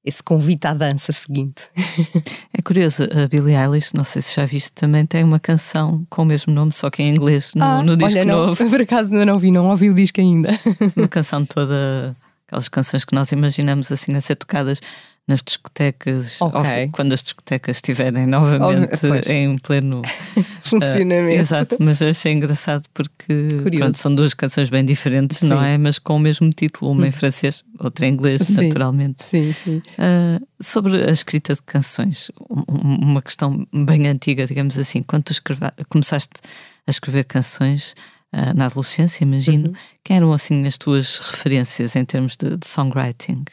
[0.04, 1.64] esse convite à dança seguinte.
[2.50, 6.22] É curioso, a Billie Eilish, não sei se já viste, também tem uma canção com
[6.22, 8.66] o mesmo nome, só que em inglês, no, ah, no disco olha, não, novo.
[8.68, 10.50] Por acaso ainda não vi, não ouvi o disco ainda.
[10.96, 12.16] Uma canção toda,
[12.48, 14.80] aquelas canções que nós imaginamos assim a ser tocadas
[15.28, 16.88] nas discotecas, okay.
[16.90, 20.00] quando as discotecas estiverem novamente oh, em pleno
[20.64, 21.36] funcionamento.
[21.36, 25.48] Uh, exato, mas achei engraçado porque pronto, são duas canções bem diferentes, sim.
[25.48, 25.76] não é?
[25.76, 27.12] Mas com o mesmo título, uma em hum.
[27.12, 28.54] francês, outra em inglês, sim.
[28.54, 29.22] naturalmente.
[29.22, 29.82] Sim, sim.
[29.98, 35.74] Uh, sobre a escrita de canções, uma questão bem antiga, digamos assim, quando tu escreva,
[35.90, 36.40] começaste
[36.86, 37.94] a escrever canções.
[38.30, 39.74] Uh, na adolescência, imagino, uhum.
[40.04, 43.44] quem eram assim as tuas referências em termos de, de songwriting?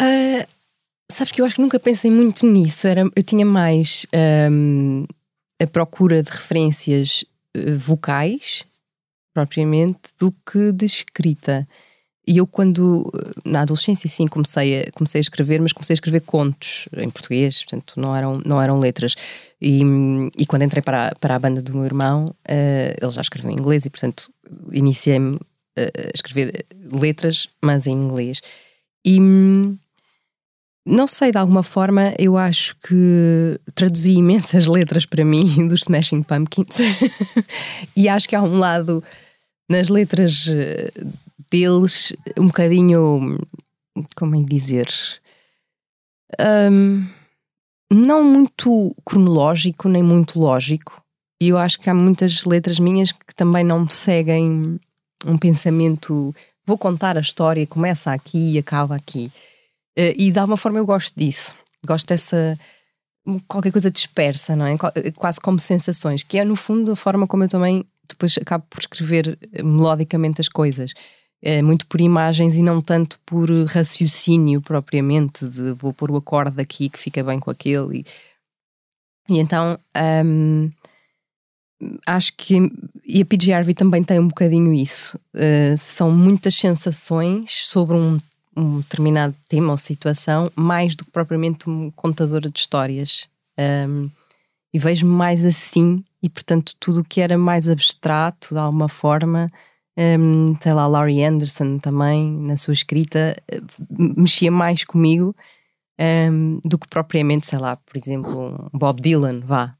[0.00, 0.46] Uh,
[1.12, 2.86] sabes que eu acho que nunca pensei muito nisso.
[2.86, 4.06] Era, eu tinha mais
[4.50, 5.04] um,
[5.62, 7.22] a procura de referências
[7.54, 8.64] uh, vocais,
[9.34, 11.68] propriamente, do que de escrita.
[12.26, 13.10] E eu, quando,
[13.44, 17.64] na adolescência, sim, comecei a, comecei a escrever, mas comecei a escrever contos em português,
[17.64, 19.14] portanto, não eram, não eram letras.
[19.60, 19.82] E,
[20.38, 23.50] e quando entrei para a, para a banda do meu irmão, uh, ele já escreveu
[23.50, 24.30] em inglês e, portanto,
[24.70, 25.34] iniciei-me
[25.76, 28.40] a escrever letras, mas em inglês.
[29.04, 29.18] E
[30.84, 36.22] não sei, de alguma forma, eu acho que traduzi imensas letras para mim dos Smashing
[36.22, 36.76] Pumpkins.
[37.96, 39.02] e acho que há um lado
[39.68, 40.90] nas letras eh,
[41.50, 43.38] deles um bocadinho.
[44.16, 44.88] Como é dizer?
[46.38, 47.06] Um,
[47.92, 51.02] não muito cronológico, nem muito lógico.
[51.42, 54.78] E eu acho que há muitas letras minhas que também não seguem
[55.26, 56.34] um pensamento.
[56.64, 59.30] Vou contar a história, começa aqui e acaba aqui.
[59.98, 61.54] Uh, e de alguma forma eu gosto disso.
[61.84, 62.58] Gosto dessa.
[63.48, 64.76] qualquer coisa dispersa, não é?
[65.16, 68.80] Quase como sensações, que é no fundo a forma como eu também depois acabo por
[68.80, 70.92] escrever eh, melodicamente as coisas.
[71.42, 76.60] É muito por imagens e não tanto por raciocínio propriamente, de vou pôr o acorde
[76.60, 78.00] aqui que fica bem com aquele.
[78.00, 79.78] E, e então.
[80.24, 80.70] Um,
[82.06, 82.70] acho que
[83.06, 85.18] e a PG Harvey também tem um bocadinho isso.
[85.34, 88.20] Uh, são muitas sensações sobre um
[88.56, 93.28] um determinado tema ou situação, mais do que propriamente uma contadora de histórias.
[93.58, 94.10] Um,
[94.72, 99.50] e vejo-me mais assim, e portanto, tudo o que era mais abstrato, de alguma forma,
[100.18, 103.36] um, sei lá, Laurie Anderson também, na sua escrita,
[103.98, 105.36] mexia mais comigo
[106.32, 109.74] um, do que propriamente, sei lá, por exemplo, Bob Dylan, vá.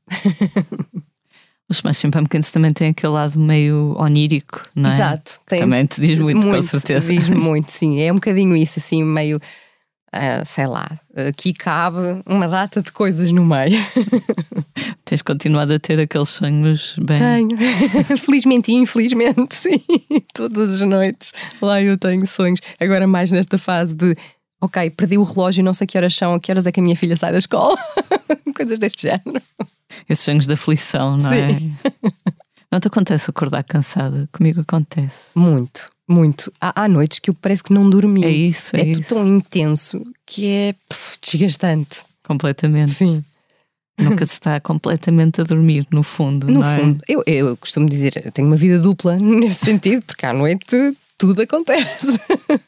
[1.68, 4.92] Os Smashing Pumpkins também têm aquele lado meio onírico, não é?
[4.92, 5.40] Exato.
[5.46, 7.12] Tem, também te diz muito, muito, com certeza.
[7.12, 8.00] Diz muito, sim.
[8.00, 9.40] É um bocadinho isso, assim, meio,
[10.14, 10.88] uh, sei lá,
[11.28, 13.78] aqui cabe uma data de coisas no meio.
[15.04, 17.18] Tens continuado a ter aqueles sonhos bem.
[17.18, 17.56] Tenho.
[18.18, 19.82] Felizmente e infelizmente, sim.
[20.34, 22.60] Todas as noites lá eu tenho sonhos.
[22.78, 24.14] Agora, mais nesta fase de
[24.60, 26.82] ok, perdi o relógio, não sei que horas são, a que horas é que a
[26.82, 27.76] minha filha sai da escola.
[28.54, 29.42] Coisas deste género.
[30.08, 31.56] Esses sonhos de aflição, não é?
[31.56, 31.76] Sim.
[32.70, 34.28] Não te acontece acordar cansada?
[34.30, 35.30] Comigo acontece.
[35.34, 36.52] Muito, muito.
[36.60, 38.24] Há, há noites que eu parece que não dormi.
[38.24, 39.14] É isso, é, é isso.
[39.14, 42.00] tão intenso que é pff, desgastante.
[42.22, 42.92] Completamente.
[42.92, 43.24] Sim.
[43.98, 46.50] Nunca se está completamente a dormir, no fundo.
[46.50, 46.76] No é?
[46.78, 50.96] fundo, eu, eu costumo dizer, eu tenho uma vida dupla nesse sentido, porque à noite
[51.18, 52.06] tudo acontece.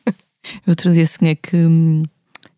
[0.66, 1.56] Outro dia sonhei que,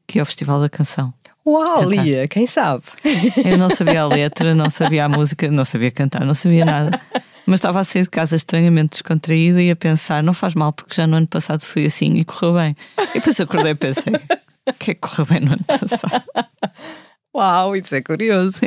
[0.06, 1.14] que é o Festival da Canção.
[1.46, 2.04] Uau, cantar.
[2.04, 2.82] Lia, quem sabe?
[3.44, 7.00] Eu não sabia a letra, não sabia a música, não sabia cantar, não sabia nada.
[7.46, 10.94] Mas estava a sair de casa estranhamente descontraída e a pensar: não faz mal, porque
[10.94, 12.76] já no ano passado fui assim e correu bem.
[13.10, 14.12] E depois acordei e pensei:
[14.66, 16.24] o que é que correu bem no ano passado?
[17.34, 18.60] Uau, isso é curioso.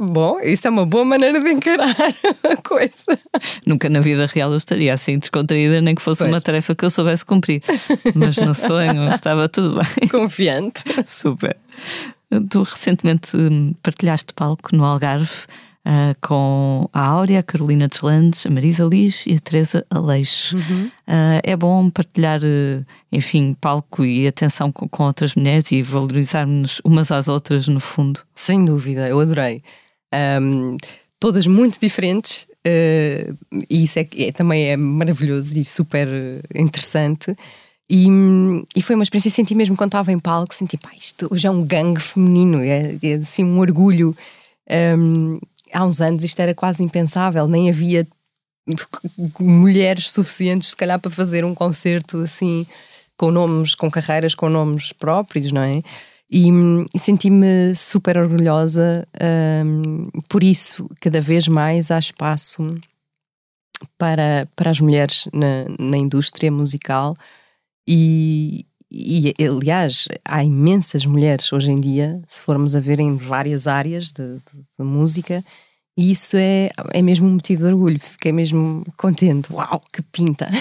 [0.00, 1.96] Bom, isso é uma boa maneira de encarar
[2.44, 3.18] a coisa.
[3.66, 6.32] Nunca na vida real eu estaria assim descontraída, nem que fosse pois.
[6.32, 7.62] uma tarefa que eu soubesse cumprir.
[8.14, 10.08] Mas no sonho estava tudo bem.
[10.08, 10.84] Confiante.
[11.04, 11.56] Super.
[12.48, 15.46] Tu recentemente hum, partilhaste palco no Algarve
[15.88, 20.56] uh, com a Áurea, a Carolina Deslandes, a Marisa Liz e a Teresa Aleixo.
[20.56, 20.86] Uhum.
[20.86, 26.80] Uh, é bom partilhar, uh, enfim, palco e atenção com, com outras mulheres e valorizarmos
[26.84, 28.20] umas às outras, no fundo.
[28.34, 29.62] Sem dúvida, eu adorei
[30.42, 30.76] um,
[31.18, 36.08] todas muito diferentes, uh, e isso é, é, também é maravilhoso e super
[36.54, 37.34] interessante.
[37.90, 38.06] E,
[38.76, 41.50] e, foi uma experiência, senti mesmo quando estava em palco, senti, pá, isto hoje é
[41.50, 44.14] um gangue feminino, é, é assim um orgulho.
[44.70, 45.38] Um,
[45.72, 48.06] há uns anos isto era quase impensável, nem havia
[49.40, 52.66] mulheres suficientes, se calhar, para fazer um concerto assim,
[53.16, 55.82] com nomes, com carreiras, com nomes próprios, não é?
[56.30, 56.50] E,
[56.94, 59.08] e senti-me super orgulhosa
[59.64, 62.66] um, por isso, cada vez mais há espaço
[63.96, 67.16] para, para as mulheres na, na indústria musical
[67.86, 73.66] e, e, aliás, há imensas mulheres hoje em dia, se formos a ver em várias
[73.66, 75.44] áreas de, de, de música,
[75.98, 77.98] e isso é, é mesmo um motivo de orgulho.
[77.98, 79.52] Fiquei mesmo contente.
[79.52, 80.48] Uau, que pinta!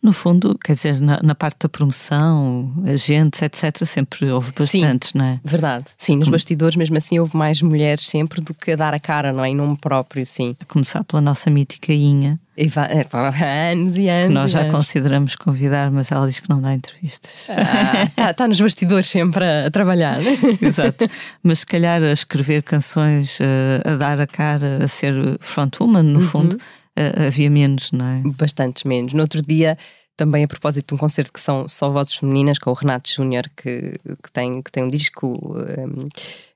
[0.00, 5.18] No fundo, quer dizer, na, na parte da promoção, agentes, etc., sempre houve bastantes, Sim,
[5.18, 5.40] não é?
[5.44, 5.86] Verdade.
[5.98, 9.32] Sim, nos bastidores, mesmo assim, houve mais mulheres sempre do que a dar a cara,
[9.32, 9.50] não é?
[9.50, 10.54] Em nome próprio, sim.
[10.60, 12.40] A começar pela nossa mítica Inha.
[12.58, 13.06] E vai, é,
[13.70, 14.26] anos e anos.
[14.26, 14.74] Que nós já anos.
[14.74, 17.50] consideramos convidar, mas ela diz que não dá entrevistas.
[17.50, 20.18] Está ah, tá nos bastidores sempre a, a trabalhar.
[20.60, 21.06] Exato.
[21.40, 26.02] Mas se calhar a escrever canções, a, eh, a dar a cara, a ser frontwoman,
[26.02, 26.26] no uhum.
[26.26, 26.58] fundo,
[26.96, 28.22] a, havia menos, não é?
[28.36, 29.12] Bastantes menos.
[29.12, 29.78] No outro dia,
[30.16, 33.44] também a propósito de um concerto que são só vozes femininas, com o Renato Júnior,
[33.56, 35.28] que, que, tem, que tem um disco.
[35.28, 36.08] Um,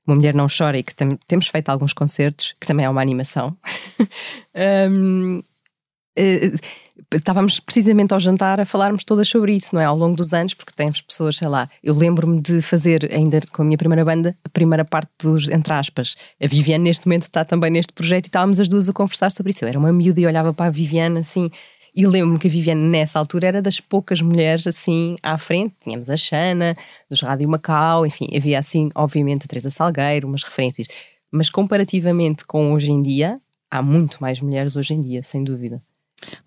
[0.05, 3.01] uma Mulher Não Chora e que tem, temos feito alguns concertos, que também é uma
[3.01, 3.55] animação.
[4.91, 5.52] um, Uh,
[7.11, 9.85] estávamos precisamente ao jantar a falarmos todas sobre isso, não é?
[9.85, 13.61] Ao longo dos anos, porque temos pessoas, sei lá, eu lembro-me de fazer ainda com
[13.61, 16.15] a minha primeira banda, a primeira parte dos, entre aspas.
[16.41, 19.51] A Viviane neste momento está também neste projeto e estávamos as duas a conversar sobre
[19.51, 19.63] isso.
[19.63, 21.49] Eu era uma miúda e olhava para a Viviane assim.
[21.95, 25.75] E lembro-me que a Viviane, nessa altura, era das poucas mulheres assim à frente.
[25.83, 26.75] Tínhamos a Xana,
[27.07, 30.87] dos Rádio Macau, enfim, havia assim, obviamente, a Teresa Salgueiro, umas referências.
[31.31, 35.81] Mas comparativamente com hoje em dia, há muito mais mulheres hoje em dia, sem dúvida.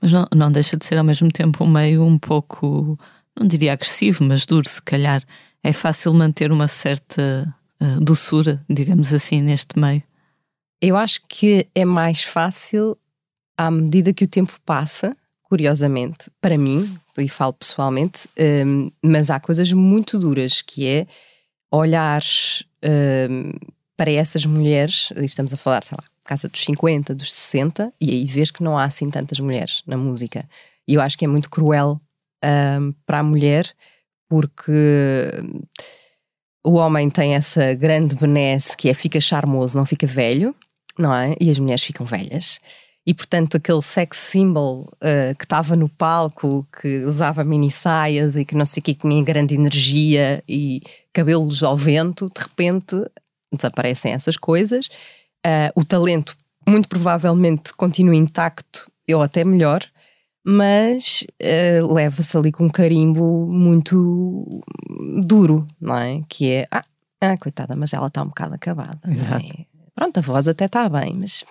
[0.07, 2.97] Mas não, não deixa de ser ao mesmo tempo um meio um pouco,
[3.37, 5.21] não diria agressivo, mas duro, se calhar.
[5.65, 10.01] É fácil manter uma certa uh, doçura, digamos assim, neste meio.
[10.81, 12.97] Eu acho que é mais fácil
[13.59, 18.29] à medida que o tempo passa, curiosamente, para mim, e falo pessoalmente,
[18.65, 21.07] um, mas há coisas muito duras que é
[21.69, 22.23] olhar
[23.29, 23.51] um,
[23.97, 28.25] para essas mulheres, estamos a falar, sei lá, casa dos 50, dos 60, e aí
[28.25, 30.49] vês que não há assim tantas mulheres na música.
[30.87, 32.01] E eu acho que é muito cruel
[32.45, 33.73] um, para a mulher,
[34.29, 35.33] porque
[36.65, 40.55] o homem tem essa grande benesse que é fica charmoso, não fica velho,
[40.99, 41.35] não é?
[41.41, 42.61] E as mulheres ficam velhas.
[43.07, 48.45] E portanto, aquele sex symbol uh, que estava no palco, que usava mini saias e
[48.45, 52.97] que não sei o que tinha grande energia e cabelos ao vento, de repente
[53.53, 54.89] desaparecem essas coisas
[55.47, 59.85] Uh, o talento, muito provavelmente, continua intacto, ou até melhor,
[60.45, 64.61] mas uh, leva-se ali com um carimbo muito
[65.25, 66.25] duro, não é?
[66.29, 66.85] Que é, ah,
[67.21, 68.99] ah coitada, mas ela está um bocado acabada.
[69.05, 69.65] É?
[69.95, 71.45] Pronto, a voz até está bem, mas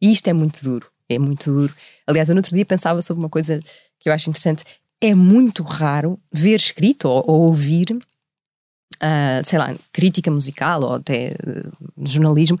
[0.00, 1.74] isto é muito duro, é muito duro.
[2.06, 3.58] Aliás, eu no outro dia pensava sobre uma coisa
[3.98, 4.64] que eu acho interessante.
[5.00, 11.32] É muito raro ver escrito ou, ou ouvir, uh, sei lá, crítica musical ou até
[11.46, 12.58] uh, jornalismo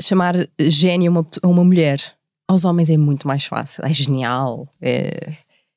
[0.00, 2.00] chamar gênio a uma, uma mulher.
[2.48, 4.68] Aos homens é muito mais fácil, é genial.
[4.80, 5.32] É...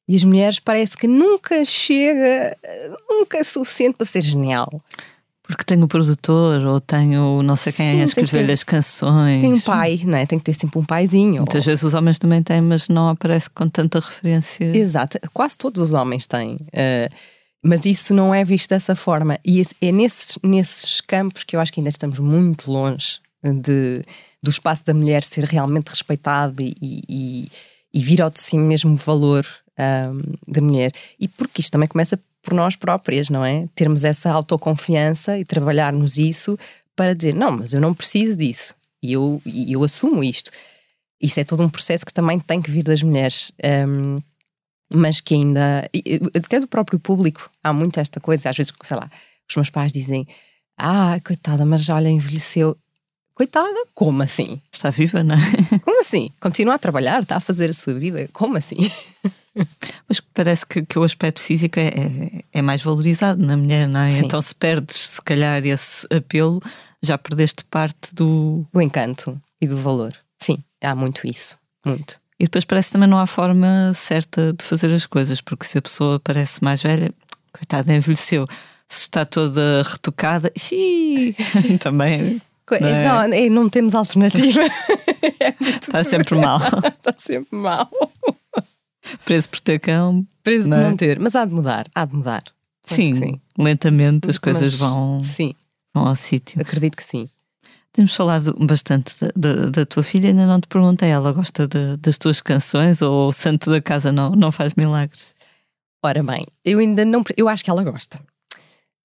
[0.07, 2.57] E as mulheres parece que nunca chega,
[3.09, 4.69] nunca é suficiente para ser genial.
[5.43, 9.41] Porque tem o produtor ou tem o não sei quem Sim, a escrever as canções.
[9.41, 10.25] Tem um pai, não é?
[10.25, 11.37] Tem que ter sempre um paizinho.
[11.37, 11.71] Muitas ou...
[11.71, 14.65] vezes os homens também têm, mas não aparece com tanta referência.
[14.75, 16.55] Exato, quase todos os homens têm.
[16.55, 17.13] Uh,
[17.63, 19.37] mas isso não é visto dessa forma.
[19.45, 24.01] E é nesses, nesses campos que eu acho que ainda estamos muito longe de,
[24.41, 27.47] do espaço da mulher ser realmente respeitado e, e,
[27.93, 29.45] e vir ao de si mesmo valor
[29.79, 30.91] um, da mulher.
[31.19, 33.67] E porque isto também começa por nós próprias, não é?
[33.75, 36.57] Termos essa autoconfiança e trabalharmos isso
[36.95, 40.49] para dizer, não, mas eu não preciso disso e eu, eu assumo isto.
[41.21, 43.51] Isso é todo um processo que também tem que vir das mulheres.
[43.87, 44.21] Um,
[44.91, 45.89] mas que ainda,
[46.35, 48.49] até do próprio público, há muito esta coisa.
[48.49, 49.09] Às vezes, sei lá,
[49.49, 50.27] os meus pais dizem:
[50.77, 52.77] Ah, coitada, mas olha, envelheceu.
[53.35, 54.61] Coitada, como assim?
[54.71, 55.39] Está viva, não é?
[55.83, 56.31] Como assim?
[56.39, 58.77] Continua a trabalhar, está a fazer a sua vida, como assim?
[60.07, 64.01] Mas parece que, que o aspecto físico é, é, é, mais valorizado na mulher, não
[64.01, 64.07] é?
[64.07, 64.25] Sim.
[64.25, 66.59] Então, se perdes, se calhar, esse apelo,
[67.01, 68.65] já perdeste parte do.
[68.71, 70.13] Do encanto e do valor.
[70.39, 71.57] Sim, há muito isso.
[71.85, 72.19] Muito.
[72.39, 75.77] E depois parece que também não há forma certa de fazer as coisas, porque se
[75.77, 77.11] a pessoa parece mais velha,
[77.51, 78.45] coitada, envelheceu.
[78.87, 81.35] Se está toda retocada, xiii,
[81.79, 83.05] também não, é?
[83.05, 84.61] não, é, não, temos alternativa.
[85.81, 86.59] Está sempre mal.
[86.97, 87.89] Está sempre mal.
[89.25, 90.25] Preso por ter cão.
[90.43, 91.19] Preso por não, não ter.
[91.19, 92.43] Mas há de mudar, há de mudar.
[92.85, 95.53] Sim, sim, lentamente as coisas Mas, vão, sim.
[95.93, 96.61] vão ao sítio.
[96.61, 97.29] Acredito que sim.
[97.93, 101.95] Temos falado bastante da, da, da, tua filha, ainda não te perguntei, ela gosta de,
[101.97, 105.33] das tuas canções ou o santo da casa não, não faz milagres?
[106.03, 107.23] Ora bem, eu ainda não.
[107.37, 108.19] Eu acho que ela gosta.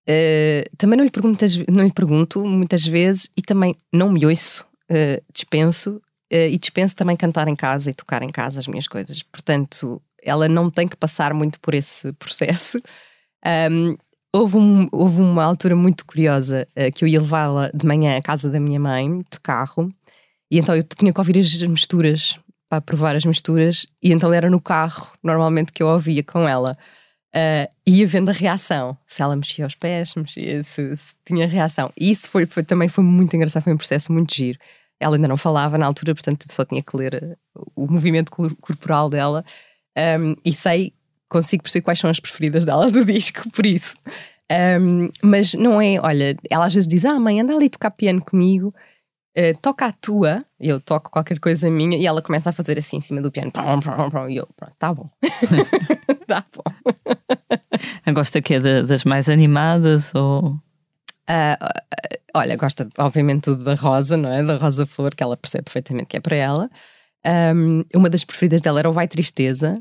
[0.08, 4.66] Uh, também não lhe, pergunto, não lhe pergunto muitas vezes e também não me ouço,
[4.90, 5.96] uh, dispenso
[6.32, 9.22] uh, e dispenso também cantar em casa e tocar em casa as minhas coisas.
[9.22, 12.80] Portanto, ela não tem que passar muito por esse processo.
[13.70, 13.98] Um,
[14.32, 18.48] houve, um, houve uma altura muito curiosa que eu ia levá-la de manhã à casa
[18.48, 19.90] da minha mãe, de carro,
[20.50, 22.38] e então eu tinha que ouvir as misturas
[22.68, 26.76] para provar as misturas, e então era no carro, normalmente, que eu ouvia com ela.
[27.34, 31.92] Uh, ia vendo a reação, se ela mexia os pés, mexia, se, se tinha reação.
[31.96, 34.58] E isso foi, foi, também foi muito engraçado, foi um processo muito giro.
[35.00, 37.38] Ela ainda não falava na altura, portanto só tinha que ler
[37.76, 39.44] o movimento corporal dela.
[39.96, 40.92] Um, e sei,
[41.28, 43.94] consigo perceber quais são as preferidas dela do disco, por isso.
[44.50, 48.24] Um, mas não é, olha, ela às vezes diz: Ah, mãe, anda ali tocar piano
[48.24, 48.74] comigo.
[49.36, 52.96] Uh, toca a tua, eu toco qualquer coisa minha e ela começa a fazer assim
[52.96, 53.52] em cima do piano,
[54.28, 55.08] e eu, pronto, tá bom,
[56.36, 58.12] tá bom.
[58.14, 60.60] Gosta que é de, das mais animadas ou?
[61.28, 61.68] Uh,
[62.34, 64.42] olha, gosta obviamente da Rosa, não é?
[64.42, 66.70] Da Rosa Flor, que ela percebe perfeitamente que é para ela.
[67.54, 69.72] Um, uma das preferidas dela era o Vai Tristeza,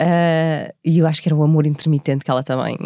[0.00, 2.78] uh, e eu acho que era o Amor Intermitente que ela também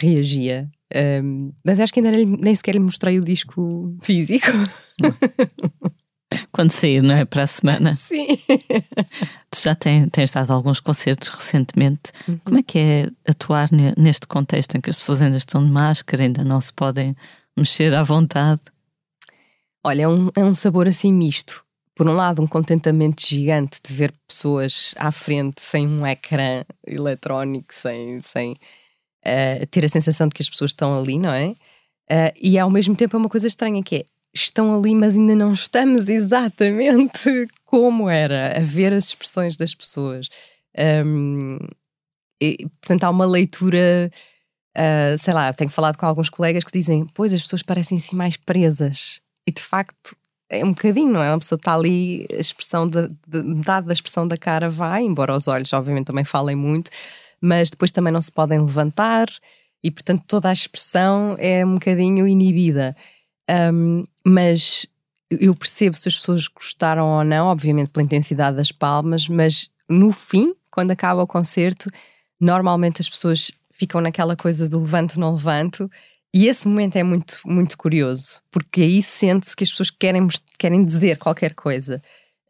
[0.00, 4.46] reagia um, mas acho que ainda nem, nem sequer lhe mostrei o disco físico.
[6.50, 7.24] Quando sair, não é?
[7.24, 7.94] Para a semana.
[7.96, 8.26] Sim.
[9.58, 12.12] Tu já tens, tens dado alguns concertos recentemente.
[12.28, 12.38] Uhum.
[12.44, 16.22] Como é que é atuar neste contexto em que as pessoas ainda estão de máscara,
[16.22, 17.16] ainda não se podem
[17.56, 18.60] mexer à vontade?
[19.84, 21.64] Olha, é um, é um sabor assim misto.
[21.92, 27.74] Por um lado, um contentamento gigante de ver pessoas à frente sem um ecrã eletrónico,
[27.74, 31.48] sem, sem, uh, ter a sensação de que as pessoas estão ali, não é?
[31.48, 34.04] Uh, e ao mesmo tempo é uma coisa estranha que é
[34.34, 40.28] estão ali, mas ainda não estamos exatamente como era, a ver as expressões das pessoas.
[41.06, 41.58] Um,
[42.40, 44.10] e, portanto, há uma leitura,
[44.76, 48.16] uh, sei lá, tenho falado com alguns colegas que dizem, pois as pessoas parecem assim
[48.16, 49.20] mais presas.
[49.46, 50.16] E de facto
[50.50, 51.30] é um bocadinho, não é?
[51.30, 55.36] Uma pessoa está ali, a expressão de, de, metade da expressão da cara vai, embora
[55.36, 56.90] os olhos, obviamente, também falem muito,
[57.40, 59.28] mas depois também não se podem levantar
[59.82, 62.96] e, portanto, toda a expressão é um bocadinho inibida.
[63.72, 64.86] Um, mas
[65.30, 70.12] eu percebo se as pessoas gostaram ou não, obviamente pela intensidade das palmas, mas no
[70.12, 71.90] fim, quando acaba o concerto,
[72.40, 75.90] normalmente as pessoas ficam naquela coisa do levanto, não levanto.
[76.34, 80.26] E esse momento é muito, muito curioso, porque aí sente-se que as pessoas querem,
[80.58, 82.00] querem dizer qualquer coisa.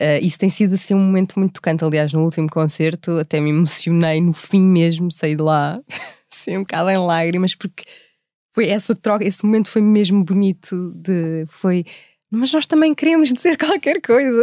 [0.00, 1.84] Uh, isso tem sido assim um momento muito tocante.
[1.84, 5.78] Aliás, no último concerto até me emocionei no fim mesmo, saí de lá
[6.32, 7.84] assim, um bocado em lágrimas, porque
[8.58, 10.92] foi essa troca, esse momento foi mesmo bonito.
[10.96, 11.84] De, foi,
[12.28, 14.42] mas nós também queremos dizer qualquer coisa.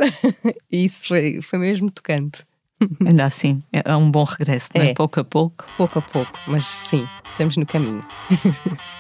[0.71, 2.45] e isso foi, foi mesmo tocante.
[3.05, 4.91] Ainda assim, é um bom regresso, é?
[4.91, 4.93] é?
[4.93, 5.65] Pouco a pouco.
[5.75, 8.05] Pouco a pouco, mas sim, estamos no caminho.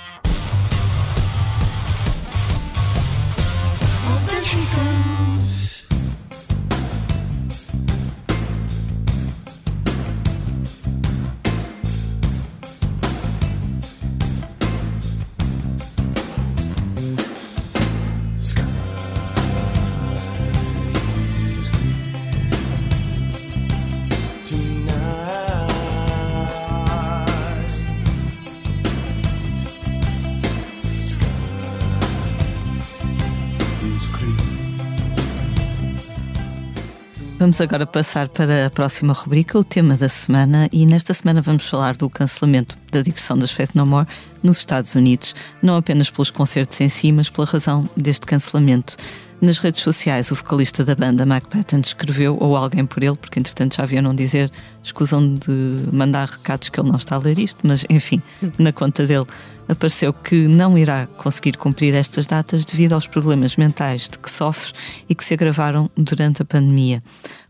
[37.55, 41.65] Vamos agora passar para a próxima rubrica, o tema da semana, e nesta semana vamos
[41.69, 44.05] falar do cancelamento da digressão das Faith No More
[44.43, 48.97] nos Estados Unidos, não apenas pelos concertos em si, mas pela razão deste cancelamento.
[49.39, 53.39] Nas redes sociais, o vocalista da banda, Mike Patton, escreveu, ou alguém por ele, porque
[53.39, 54.51] entretanto já não dizer,
[54.83, 55.51] escusam de
[55.93, 58.21] mandar recados que ele não está a ler isto, mas enfim,
[58.59, 59.25] na conta dele
[59.67, 64.73] apareceu que não irá conseguir cumprir estas datas devido aos problemas mentais de que sofre
[65.09, 67.01] e que se agravaram durante a pandemia.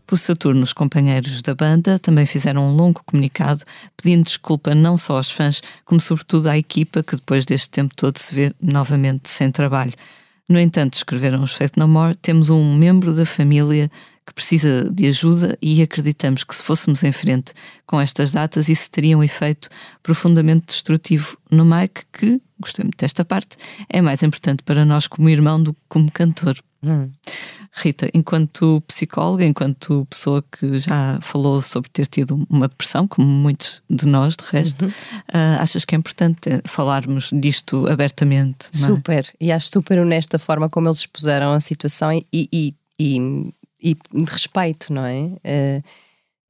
[0.06, 3.64] Por seu turno, os companheiros da banda também fizeram um longo comunicado
[3.96, 8.16] pedindo desculpa não só aos fãs, como sobretudo à equipa que depois deste tempo todo
[8.18, 9.92] se vê novamente sem trabalho.
[10.48, 13.90] No entanto, escreveram os Faith No More, temos um membro da família
[14.24, 17.52] que precisa de ajuda e acreditamos que se fôssemos em frente
[17.84, 19.68] com estas datas, isso teria um efeito
[20.02, 23.56] profundamente destrutivo no Mike, que, gostei muito desta parte,
[23.88, 26.56] é mais importante para nós como irmão do que como cantor.
[26.82, 27.10] Hum.
[27.78, 33.82] Rita, enquanto psicóloga, enquanto pessoa que já falou sobre ter tido uma depressão, como muitos
[33.88, 34.90] de nós, de resto, uhum.
[34.90, 38.70] uh, achas que é importante falarmos disto abertamente?
[38.72, 38.78] É?
[38.78, 43.52] Super, e acho super honesta a forma como eles expuseram a situação e, e, e,
[43.82, 45.20] e de respeito, não é?
[45.20, 45.82] Uh,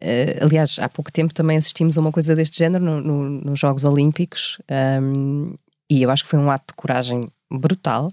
[0.05, 3.59] uh, aliás, há pouco tempo também assistimos a uma coisa deste género no, no, nos
[3.59, 4.59] Jogos Olímpicos.
[5.03, 5.57] Um,
[5.91, 8.13] e eu acho que foi um ato de coragem brutal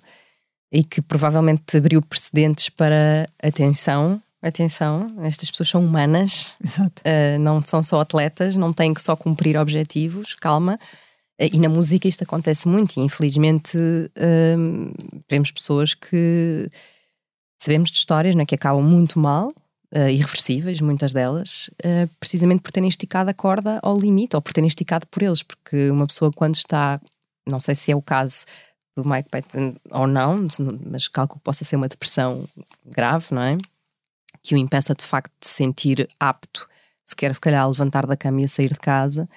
[0.73, 4.19] e que provavelmente abriu precedentes para atenção.
[4.41, 6.47] Atenção, estas pessoas são humanas,
[6.79, 10.77] uh, não são só atletas, não têm que só cumprir objetivos, calma.
[11.39, 14.93] Uh, e na música isto acontece muito, e infelizmente uh,
[15.29, 16.69] vemos pessoas que
[17.61, 19.49] sabemos de histórias né, que acabam muito mal,
[20.09, 21.69] irreversíveis, muitas delas,
[22.19, 25.91] precisamente por terem esticado a corda ao limite, ou por terem esticado por eles, porque
[25.91, 26.99] uma pessoa quando está,
[27.47, 28.43] não sei se é o caso
[28.95, 30.37] do Mike Patton ou não,
[30.89, 32.47] mas calculo que possa ser uma depressão
[32.85, 33.57] grave, não é?
[34.41, 36.67] Que o impeça de facto de se sentir apto,
[37.05, 39.27] se quer se calhar levantar da cama e a sair de casa.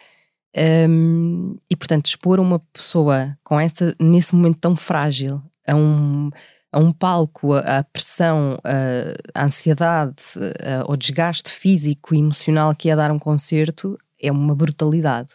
[0.88, 6.30] Um, e portanto, expor uma pessoa com essa, nesse momento tão frágil a um,
[6.72, 10.22] a um palco, a, a pressão, a, a ansiedade,
[10.60, 15.30] a, o desgaste físico e emocional que é dar um concerto é uma brutalidade.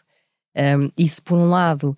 [0.55, 1.95] Um, isso, por um lado,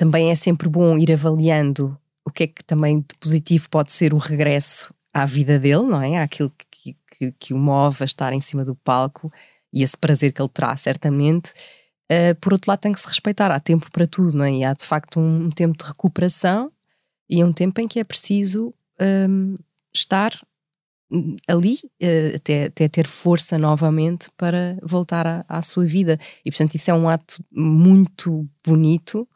[0.00, 1.94] também é sempre bom ir avaliando
[2.24, 6.00] o que é que também de positivo pode ser o regresso à vida dele, não
[6.00, 6.18] é?
[6.18, 9.30] Àquilo que, que, que o move a estar em cima do palco
[9.70, 11.52] e esse prazer que ele terá, certamente.
[12.10, 14.52] Uh, por outro lado, tem que se respeitar, há tempo para tudo, não é?
[14.52, 16.72] E há de facto um, um tempo de recuperação
[17.28, 18.72] e um tempo em que é preciso
[19.28, 19.54] um,
[19.94, 20.32] estar
[21.46, 26.18] ali uh, até, até ter força novamente para voltar à, à sua vida.
[26.42, 29.28] E portanto, isso é um ato muito bonito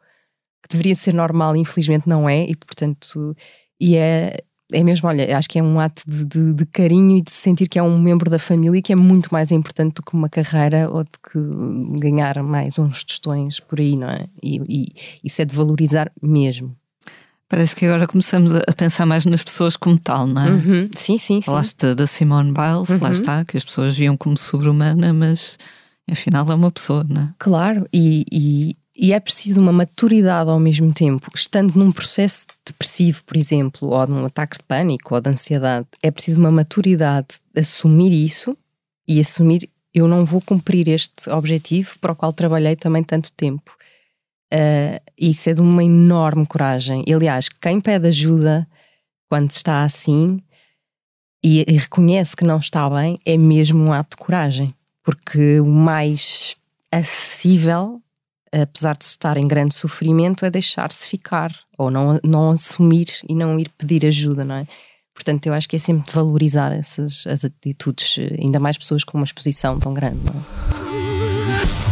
[0.67, 3.35] que deveria ser normal, infelizmente não é, e portanto,
[3.79, 4.37] e é,
[4.73, 7.67] é mesmo, olha, acho que é um ato de, de, de, carinho e de sentir
[7.67, 10.89] que é um membro da família que é muito mais importante do que uma carreira
[10.89, 14.25] ou de que ganhar mais uns tostões por aí, não é?
[14.41, 14.93] E, e
[15.23, 16.75] isso é de valorizar mesmo.
[17.47, 20.49] Parece que agora começamos a pensar mais nas pessoas como tal, não é?
[20.49, 20.89] Uhum.
[20.95, 21.41] Sim, sim, sim.
[21.43, 22.99] Falaste da Simone Biles, uhum.
[22.99, 25.59] lá está, que as pessoas viam como sobre-humana, mas
[26.11, 27.33] afinal é uma pessoa, não é?
[27.37, 31.29] Claro, e, e, e é preciso uma maturidade ao mesmo tempo.
[31.35, 36.09] Estando num processo depressivo, por exemplo, ou num ataque de pânico ou de ansiedade, é
[36.09, 38.57] preciso uma maturidade de assumir isso
[39.07, 43.71] e assumir eu não vou cumprir este objetivo para o qual trabalhei também tanto tempo.
[44.53, 47.03] Uh, isso é de uma enorme coragem.
[47.07, 48.67] Aliás, quem pede ajuda
[49.29, 50.41] quando está assim
[51.41, 55.65] e, e reconhece que não está bem é mesmo um ato de coragem, porque o
[55.65, 56.57] mais
[56.91, 58.01] acessível
[58.61, 63.59] apesar de estar em grande sofrimento, é deixar-se ficar ou não, não assumir e não
[63.59, 64.67] ir pedir ajuda, não é?
[65.13, 69.25] Portanto, eu acho que é sempre valorizar essas as atitudes, ainda mais pessoas com uma
[69.25, 70.33] exposição tão grande, não
[71.81, 71.84] é?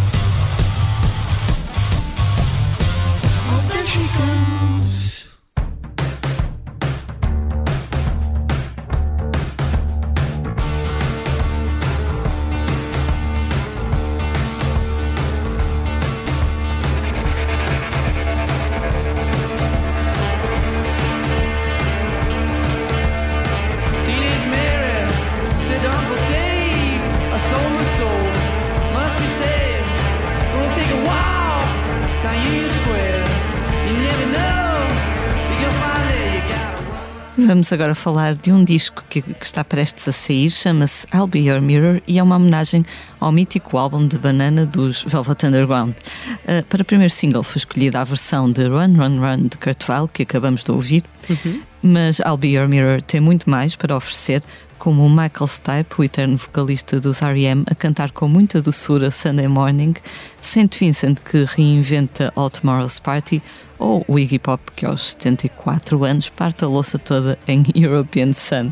[37.53, 41.37] Vamos agora falar de um disco que, que está prestes a sair, chama-se I'll Be
[41.37, 42.83] Your Mirror e é uma homenagem
[43.19, 45.91] ao mítico álbum de Banana dos Velvet Underground.
[45.91, 49.87] Uh, para o primeiro single foi escolhida a versão de Run, Run, Run de Kurt
[49.87, 51.61] Weill, que acabamos de ouvir, uhum.
[51.83, 54.41] mas I'll Be Your Mirror tem muito mais para oferecer,
[54.79, 59.47] como o Michael Stipe, o eterno vocalista dos R.E.M., a cantar com muita doçura Sunday
[59.47, 59.93] Morning,
[60.41, 60.75] St.
[60.79, 63.43] Vincent, que reinventa All Tomorrow's Party,
[63.83, 68.71] ou o Iggy Pop, que aos 74 anos parte a louça toda em European Sun.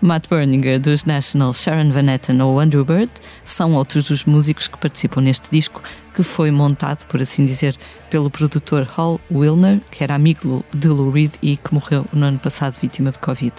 [0.00, 3.10] Matt Berninger, dos National, Sharon Van Etten ou Andrew Bird
[3.44, 5.82] são outros dos músicos que participam neste disco,
[6.14, 7.76] que foi montado, por assim dizer,
[8.08, 12.38] pelo produtor Hal Wilner, que era amigo de Lou Reed e que morreu no ano
[12.38, 13.52] passado vítima de Covid.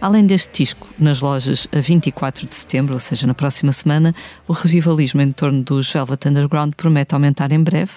[0.00, 4.12] Além deste disco, nas lojas a 24 de setembro, ou seja, na próxima semana,
[4.48, 7.92] o revivalismo em torno dos Velvet Underground promete aumentar em breve,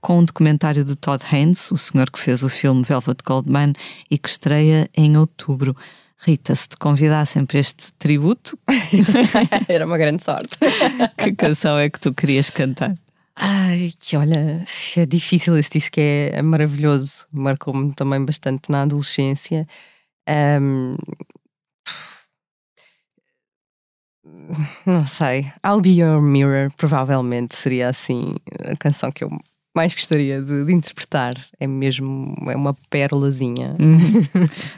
[0.00, 3.74] com um documentário de Todd Haynes, o senhor que fez o filme Velvet Goldmine
[4.10, 5.76] e que estreia em outubro.
[6.22, 8.58] Rita, se te convidassem para este tributo,
[9.68, 10.58] era uma grande sorte.
[11.16, 12.94] que canção é que tu querias cantar?
[13.34, 14.62] Ai, que olha,
[14.96, 17.26] é difícil esse disco, é, é maravilhoso.
[17.32, 19.66] Marcou-me também bastante na adolescência.
[20.28, 20.96] Um,
[24.84, 25.50] não sei.
[25.64, 28.34] I'll Be Your Mirror, provavelmente seria assim
[28.70, 29.30] a canção que eu
[29.74, 31.34] mais gostaria de, de, interpretar.
[31.58, 33.76] É mesmo é uma pérolazinha.
[33.78, 34.26] Uhum.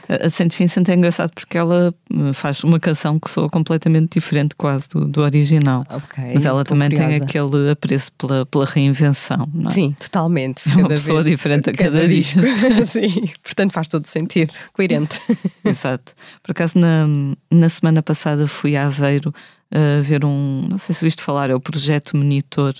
[0.07, 4.55] a Saint Vincent é engraçado porque ela eh, faz uma canção que soa completamente diferente
[4.55, 5.83] quase do, do original.
[5.89, 7.09] Okay, Mas ela também curiosa.
[7.09, 9.49] tem aquele apreço pela, pela reinvenção.
[9.51, 9.73] Não é?
[9.73, 10.69] Sim, totalmente.
[10.69, 12.39] É uma pessoa diferente a cada, cada disco.
[12.85, 14.53] Sim, portanto faz todo sentido.
[14.73, 15.19] Coerente.
[15.65, 16.13] Exato.
[16.43, 17.07] Por acaso, na,
[17.49, 19.33] na semana passada fui a Aveiro
[19.73, 20.67] uh, ver um.
[20.69, 22.75] Não sei se viste falar, é o Projeto Monitor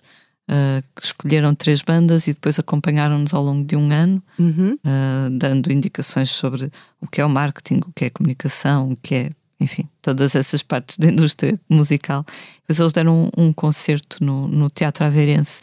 [0.50, 4.74] Uh, escolheram três bandas e depois acompanharam-nos ao longo de um ano, uhum.
[4.74, 6.70] uh, dando indicações sobre
[7.00, 10.36] o que é o marketing, o que é a comunicação, o que é, enfim, todas
[10.36, 12.26] essas partes da indústria musical.
[12.60, 15.62] Depois eles deram um, um concerto no, no, Teatro Aveirense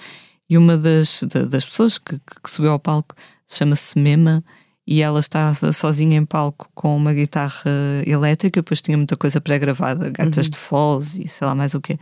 [0.49, 3.15] e uma das, de, das pessoas que, que, subiu ao palco
[3.47, 4.43] chama-se Mema
[4.87, 7.71] e ela estava sozinha em palco com uma guitarra
[8.07, 10.51] elétrica, depois tinha muita coisa pré-gravada, gatas uhum.
[10.51, 11.99] de Foz e sei lá mais o que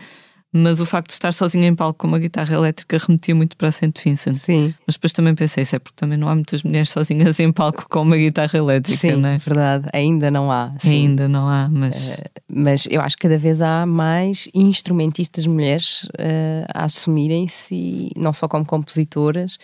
[0.52, 3.68] mas o facto de estar sozinha em palco com uma guitarra elétrica remetia muito para
[3.68, 4.34] a Saint Vincent.
[4.34, 4.72] Sim.
[4.86, 7.86] Mas depois também pensei, isso é porque também não há muitas mulheres sozinhas em palco
[7.88, 9.38] com uma guitarra elétrica, sim, não é?
[9.38, 9.88] verdade.
[9.92, 10.72] Ainda não há.
[10.78, 11.08] Sim.
[11.08, 12.14] Ainda não há, mas.
[12.14, 18.32] Uh, mas eu acho que cada vez há mais instrumentistas mulheres uh, a assumirem-se, não
[18.32, 19.58] só como compositoras,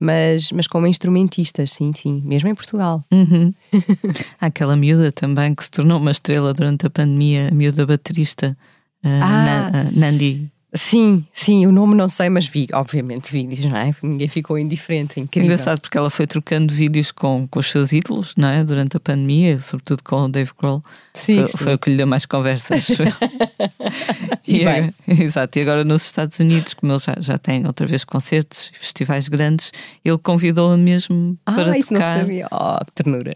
[0.00, 3.04] mas, mas como instrumentistas, sim, sim, mesmo em Portugal.
[3.12, 3.54] Uhum.
[4.40, 8.56] Há aquela miúda também que se tornou uma estrela durante a pandemia, a miúda baterista.
[9.04, 10.50] Ah, Na, Nandi.
[10.76, 13.94] Sim, sim, o nome não sei, mas vi, obviamente, vídeos, não é?
[14.02, 15.52] Ninguém ficou indiferente, incrível.
[15.52, 18.64] Engraçado porque ela foi trocando vídeos com, com os seus ídolos, não é?
[18.64, 20.82] Durante a pandemia, sobretudo com o Dave Grohl.
[21.12, 21.58] Sim, foi, sim.
[21.58, 22.88] foi o que lhe deu mais conversas.
[24.48, 28.02] e, e exato, e agora nos Estados Unidos, como ele já, já tem outra vez
[28.02, 29.72] concertos e festivais grandes,
[30.04, 32.14] ele convidou-a mesmo ah, para isso tocar.
[32.14, 32.48] Não sabia.
[32.50, 33.30] Oh, que ternura.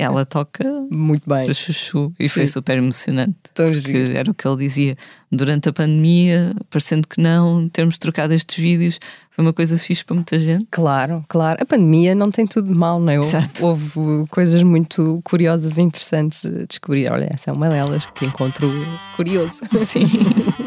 [0.00, 1.44] ela toca muito bem.
[1.44, 2.14] Para chuchu.
[2.18, 2.34] E sim.
[2.34, 3.36] foi super emocionante.
[3.56, 4.96] Tão porque era o que ele dizia
[5.32, 9.00] durante a pandemia, parecendo que não, termos trocado estes vídeos
[9.30, 10.66] foi uma coisa fixe para muita gente.
[10.70, 11.58] Claro, claro.
[11.62, 13.18] A pandemia não tem tudo de mal, não é?
[13.18, 17.10] Houve, houve, coisas muito curiosas e interessantes a descobrir.
[17.10, 18.70] Olha, essa é uma delas que encontro
[19.14, 19.60] curioso.
[19.84, 20.06] Sim.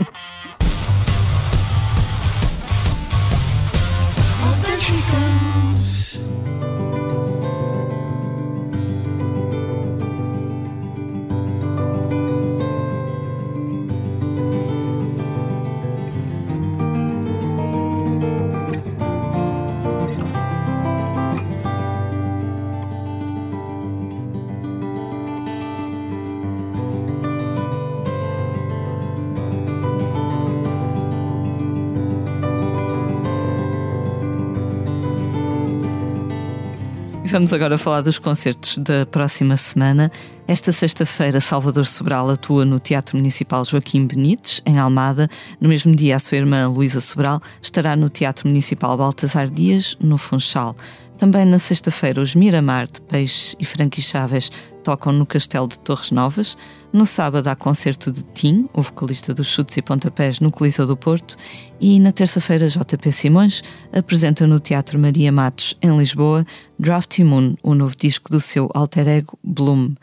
[37.32, 40.12] Vamos agora falar dos concertos da próxima semana.
[40.50, 45.30] Esta sexta-feira, Salvador Sobral atua no Teatro Municipal Joaquim Benites, em Almada.
[45.62, 50.18] No mesmo dia, a sua irmã Luísa Sobral estará no Teatro Municipal Baltasar Dias, no
[50.18, 50.76] Funchal.
[51.20, 54.52] Também na sexta-feira, os Miramar de Peixe e Franqui Chaves
[54.84, 56.58] tocam no Castelo de Torres Novas.
[56.92, 60.98] No sábado há concerto de Tim, o vocalista dos Chutes e Pontapés, no Coliseu do
[60.98, 61.36] Porto.
[61.80, 63.62] E na terça-feira, JP Simões
[63.94, 66.44] apresenta no Teatro Maria Matos, em Lisboa,
[66.80, 69.94] Drafty Moon, o novo disco do seu alter ego Bloom.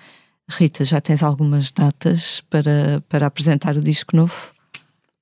[0.49, 4.51] Rita, já tens algumas datas para, para apresentar o disco novo?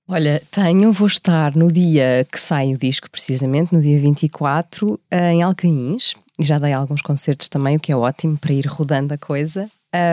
[0.07, 5.43] Olha, tenho, vou estar no dia que sai o disco, precisamente, no dia 24, em
[5.43, 6.15] Alcaíns.
[6.39, 9.67] Já dei alguns concertos também, o que é ótimo para ir rodando a coisa.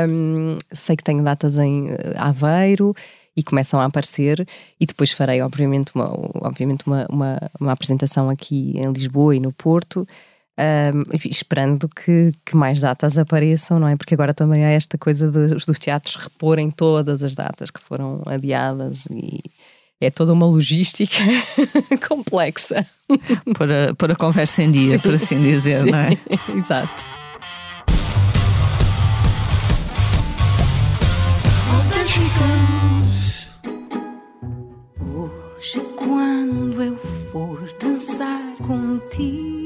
[0.10, 2.96] Um, sei que tenho datas em eh, Aveiro
[3.36, 4.46] e começam a aparecer,
[4.80, 6.10] e depois farei, obviamente, uma,
[6.42, 10.08] obviamente uma, uma, uma apresentação aqui em Lisboa e no Porto.
[10.62, 13.96] Um, esperando que, que, mais datas apareçam, não é?
[13.96, 18.22] Porque agora também há esta coisa de, dos teatros reporem todas as datas que foram
[18.28, 19.40] adiadas e
[20.00, 21.16] é toda uma logística
[22.08, 22.86] complexa.
[23.56, 25.92] Por a, por a conversa em dia, por assim dizer, Sim.
[25.92, 26.18] não é?
[26.56, 27.06] Exato.
[35.00, 39.61] Hoje, quando eu for dançar contigo,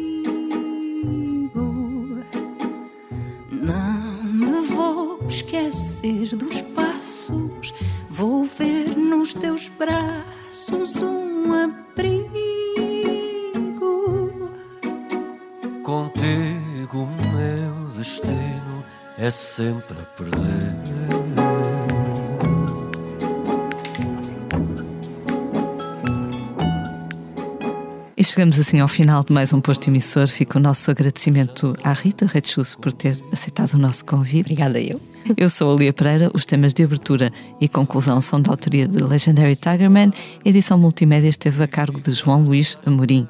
[3.66, 7.74] não me vou esquecer dos passos,
[8.10, 12.30] vou ver nos teus braços um abrigo.
[15.84, 18.86] Contigo, meu destino
[19.18, 20.65] é sempre a perder.
[28.26, 30.28] Chegamos assim ao final de mais um posto emissor.
[30.28, 34.52] Fica o nosso agradecimento à Rita Redchus por ter aceitado o nosso convite.
[34.52, 35.00] Obrigada eu.
[35.38, 36.32] Eu sou a Lia Pereira.
[36.34, 40.12] Os temas de abertura e conclusão são da autoria de Legendary Tigerman.
[40.44, 43.28] A edição multimédia esteve a cargo de João Luís Amorim.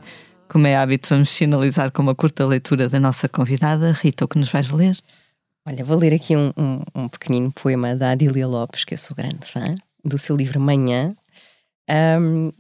[0.48, 3.92] Como é hábito, vamos finalizar com uma curta leitura da nossa convidada.
[3.92, 4.98] Rita, o que nos vais ler?
[5.68, 9.16] Olha, vou ler aqui um, um, um pequenino poema da Adília Lopes, que eu sou
[9.16, 11.14] grande fã, do seu livro Manhã.
[12.22, 12.52] Um,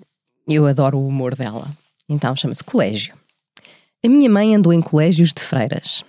[0.48, 1.68] eu adoro o humor dela.
[2.10, 3.16] Então chama-se Colégio.
[4.06, 6.04] A minha mãe andou em colégios de freiras.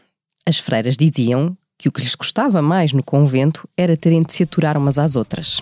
[0.46, 4.42] As freiras diziam que o que lhes gostava mais no convento era terem de se
[4.42, 5.60] aturar umas às outras.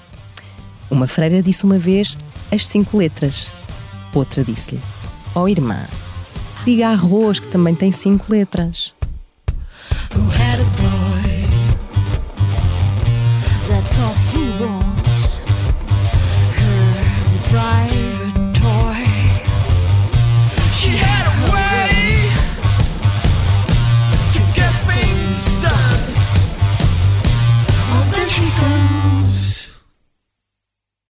[0.91, 2.16] Uma freira disse uma vez
[2.53, 3.53] as cinco letras.
[4.14, 4.80] Outra disse-lhe:
[5.35, 5.89] Ó oh, irmã,
[6.64, 8.93] diga arroz que também tem cinco letras.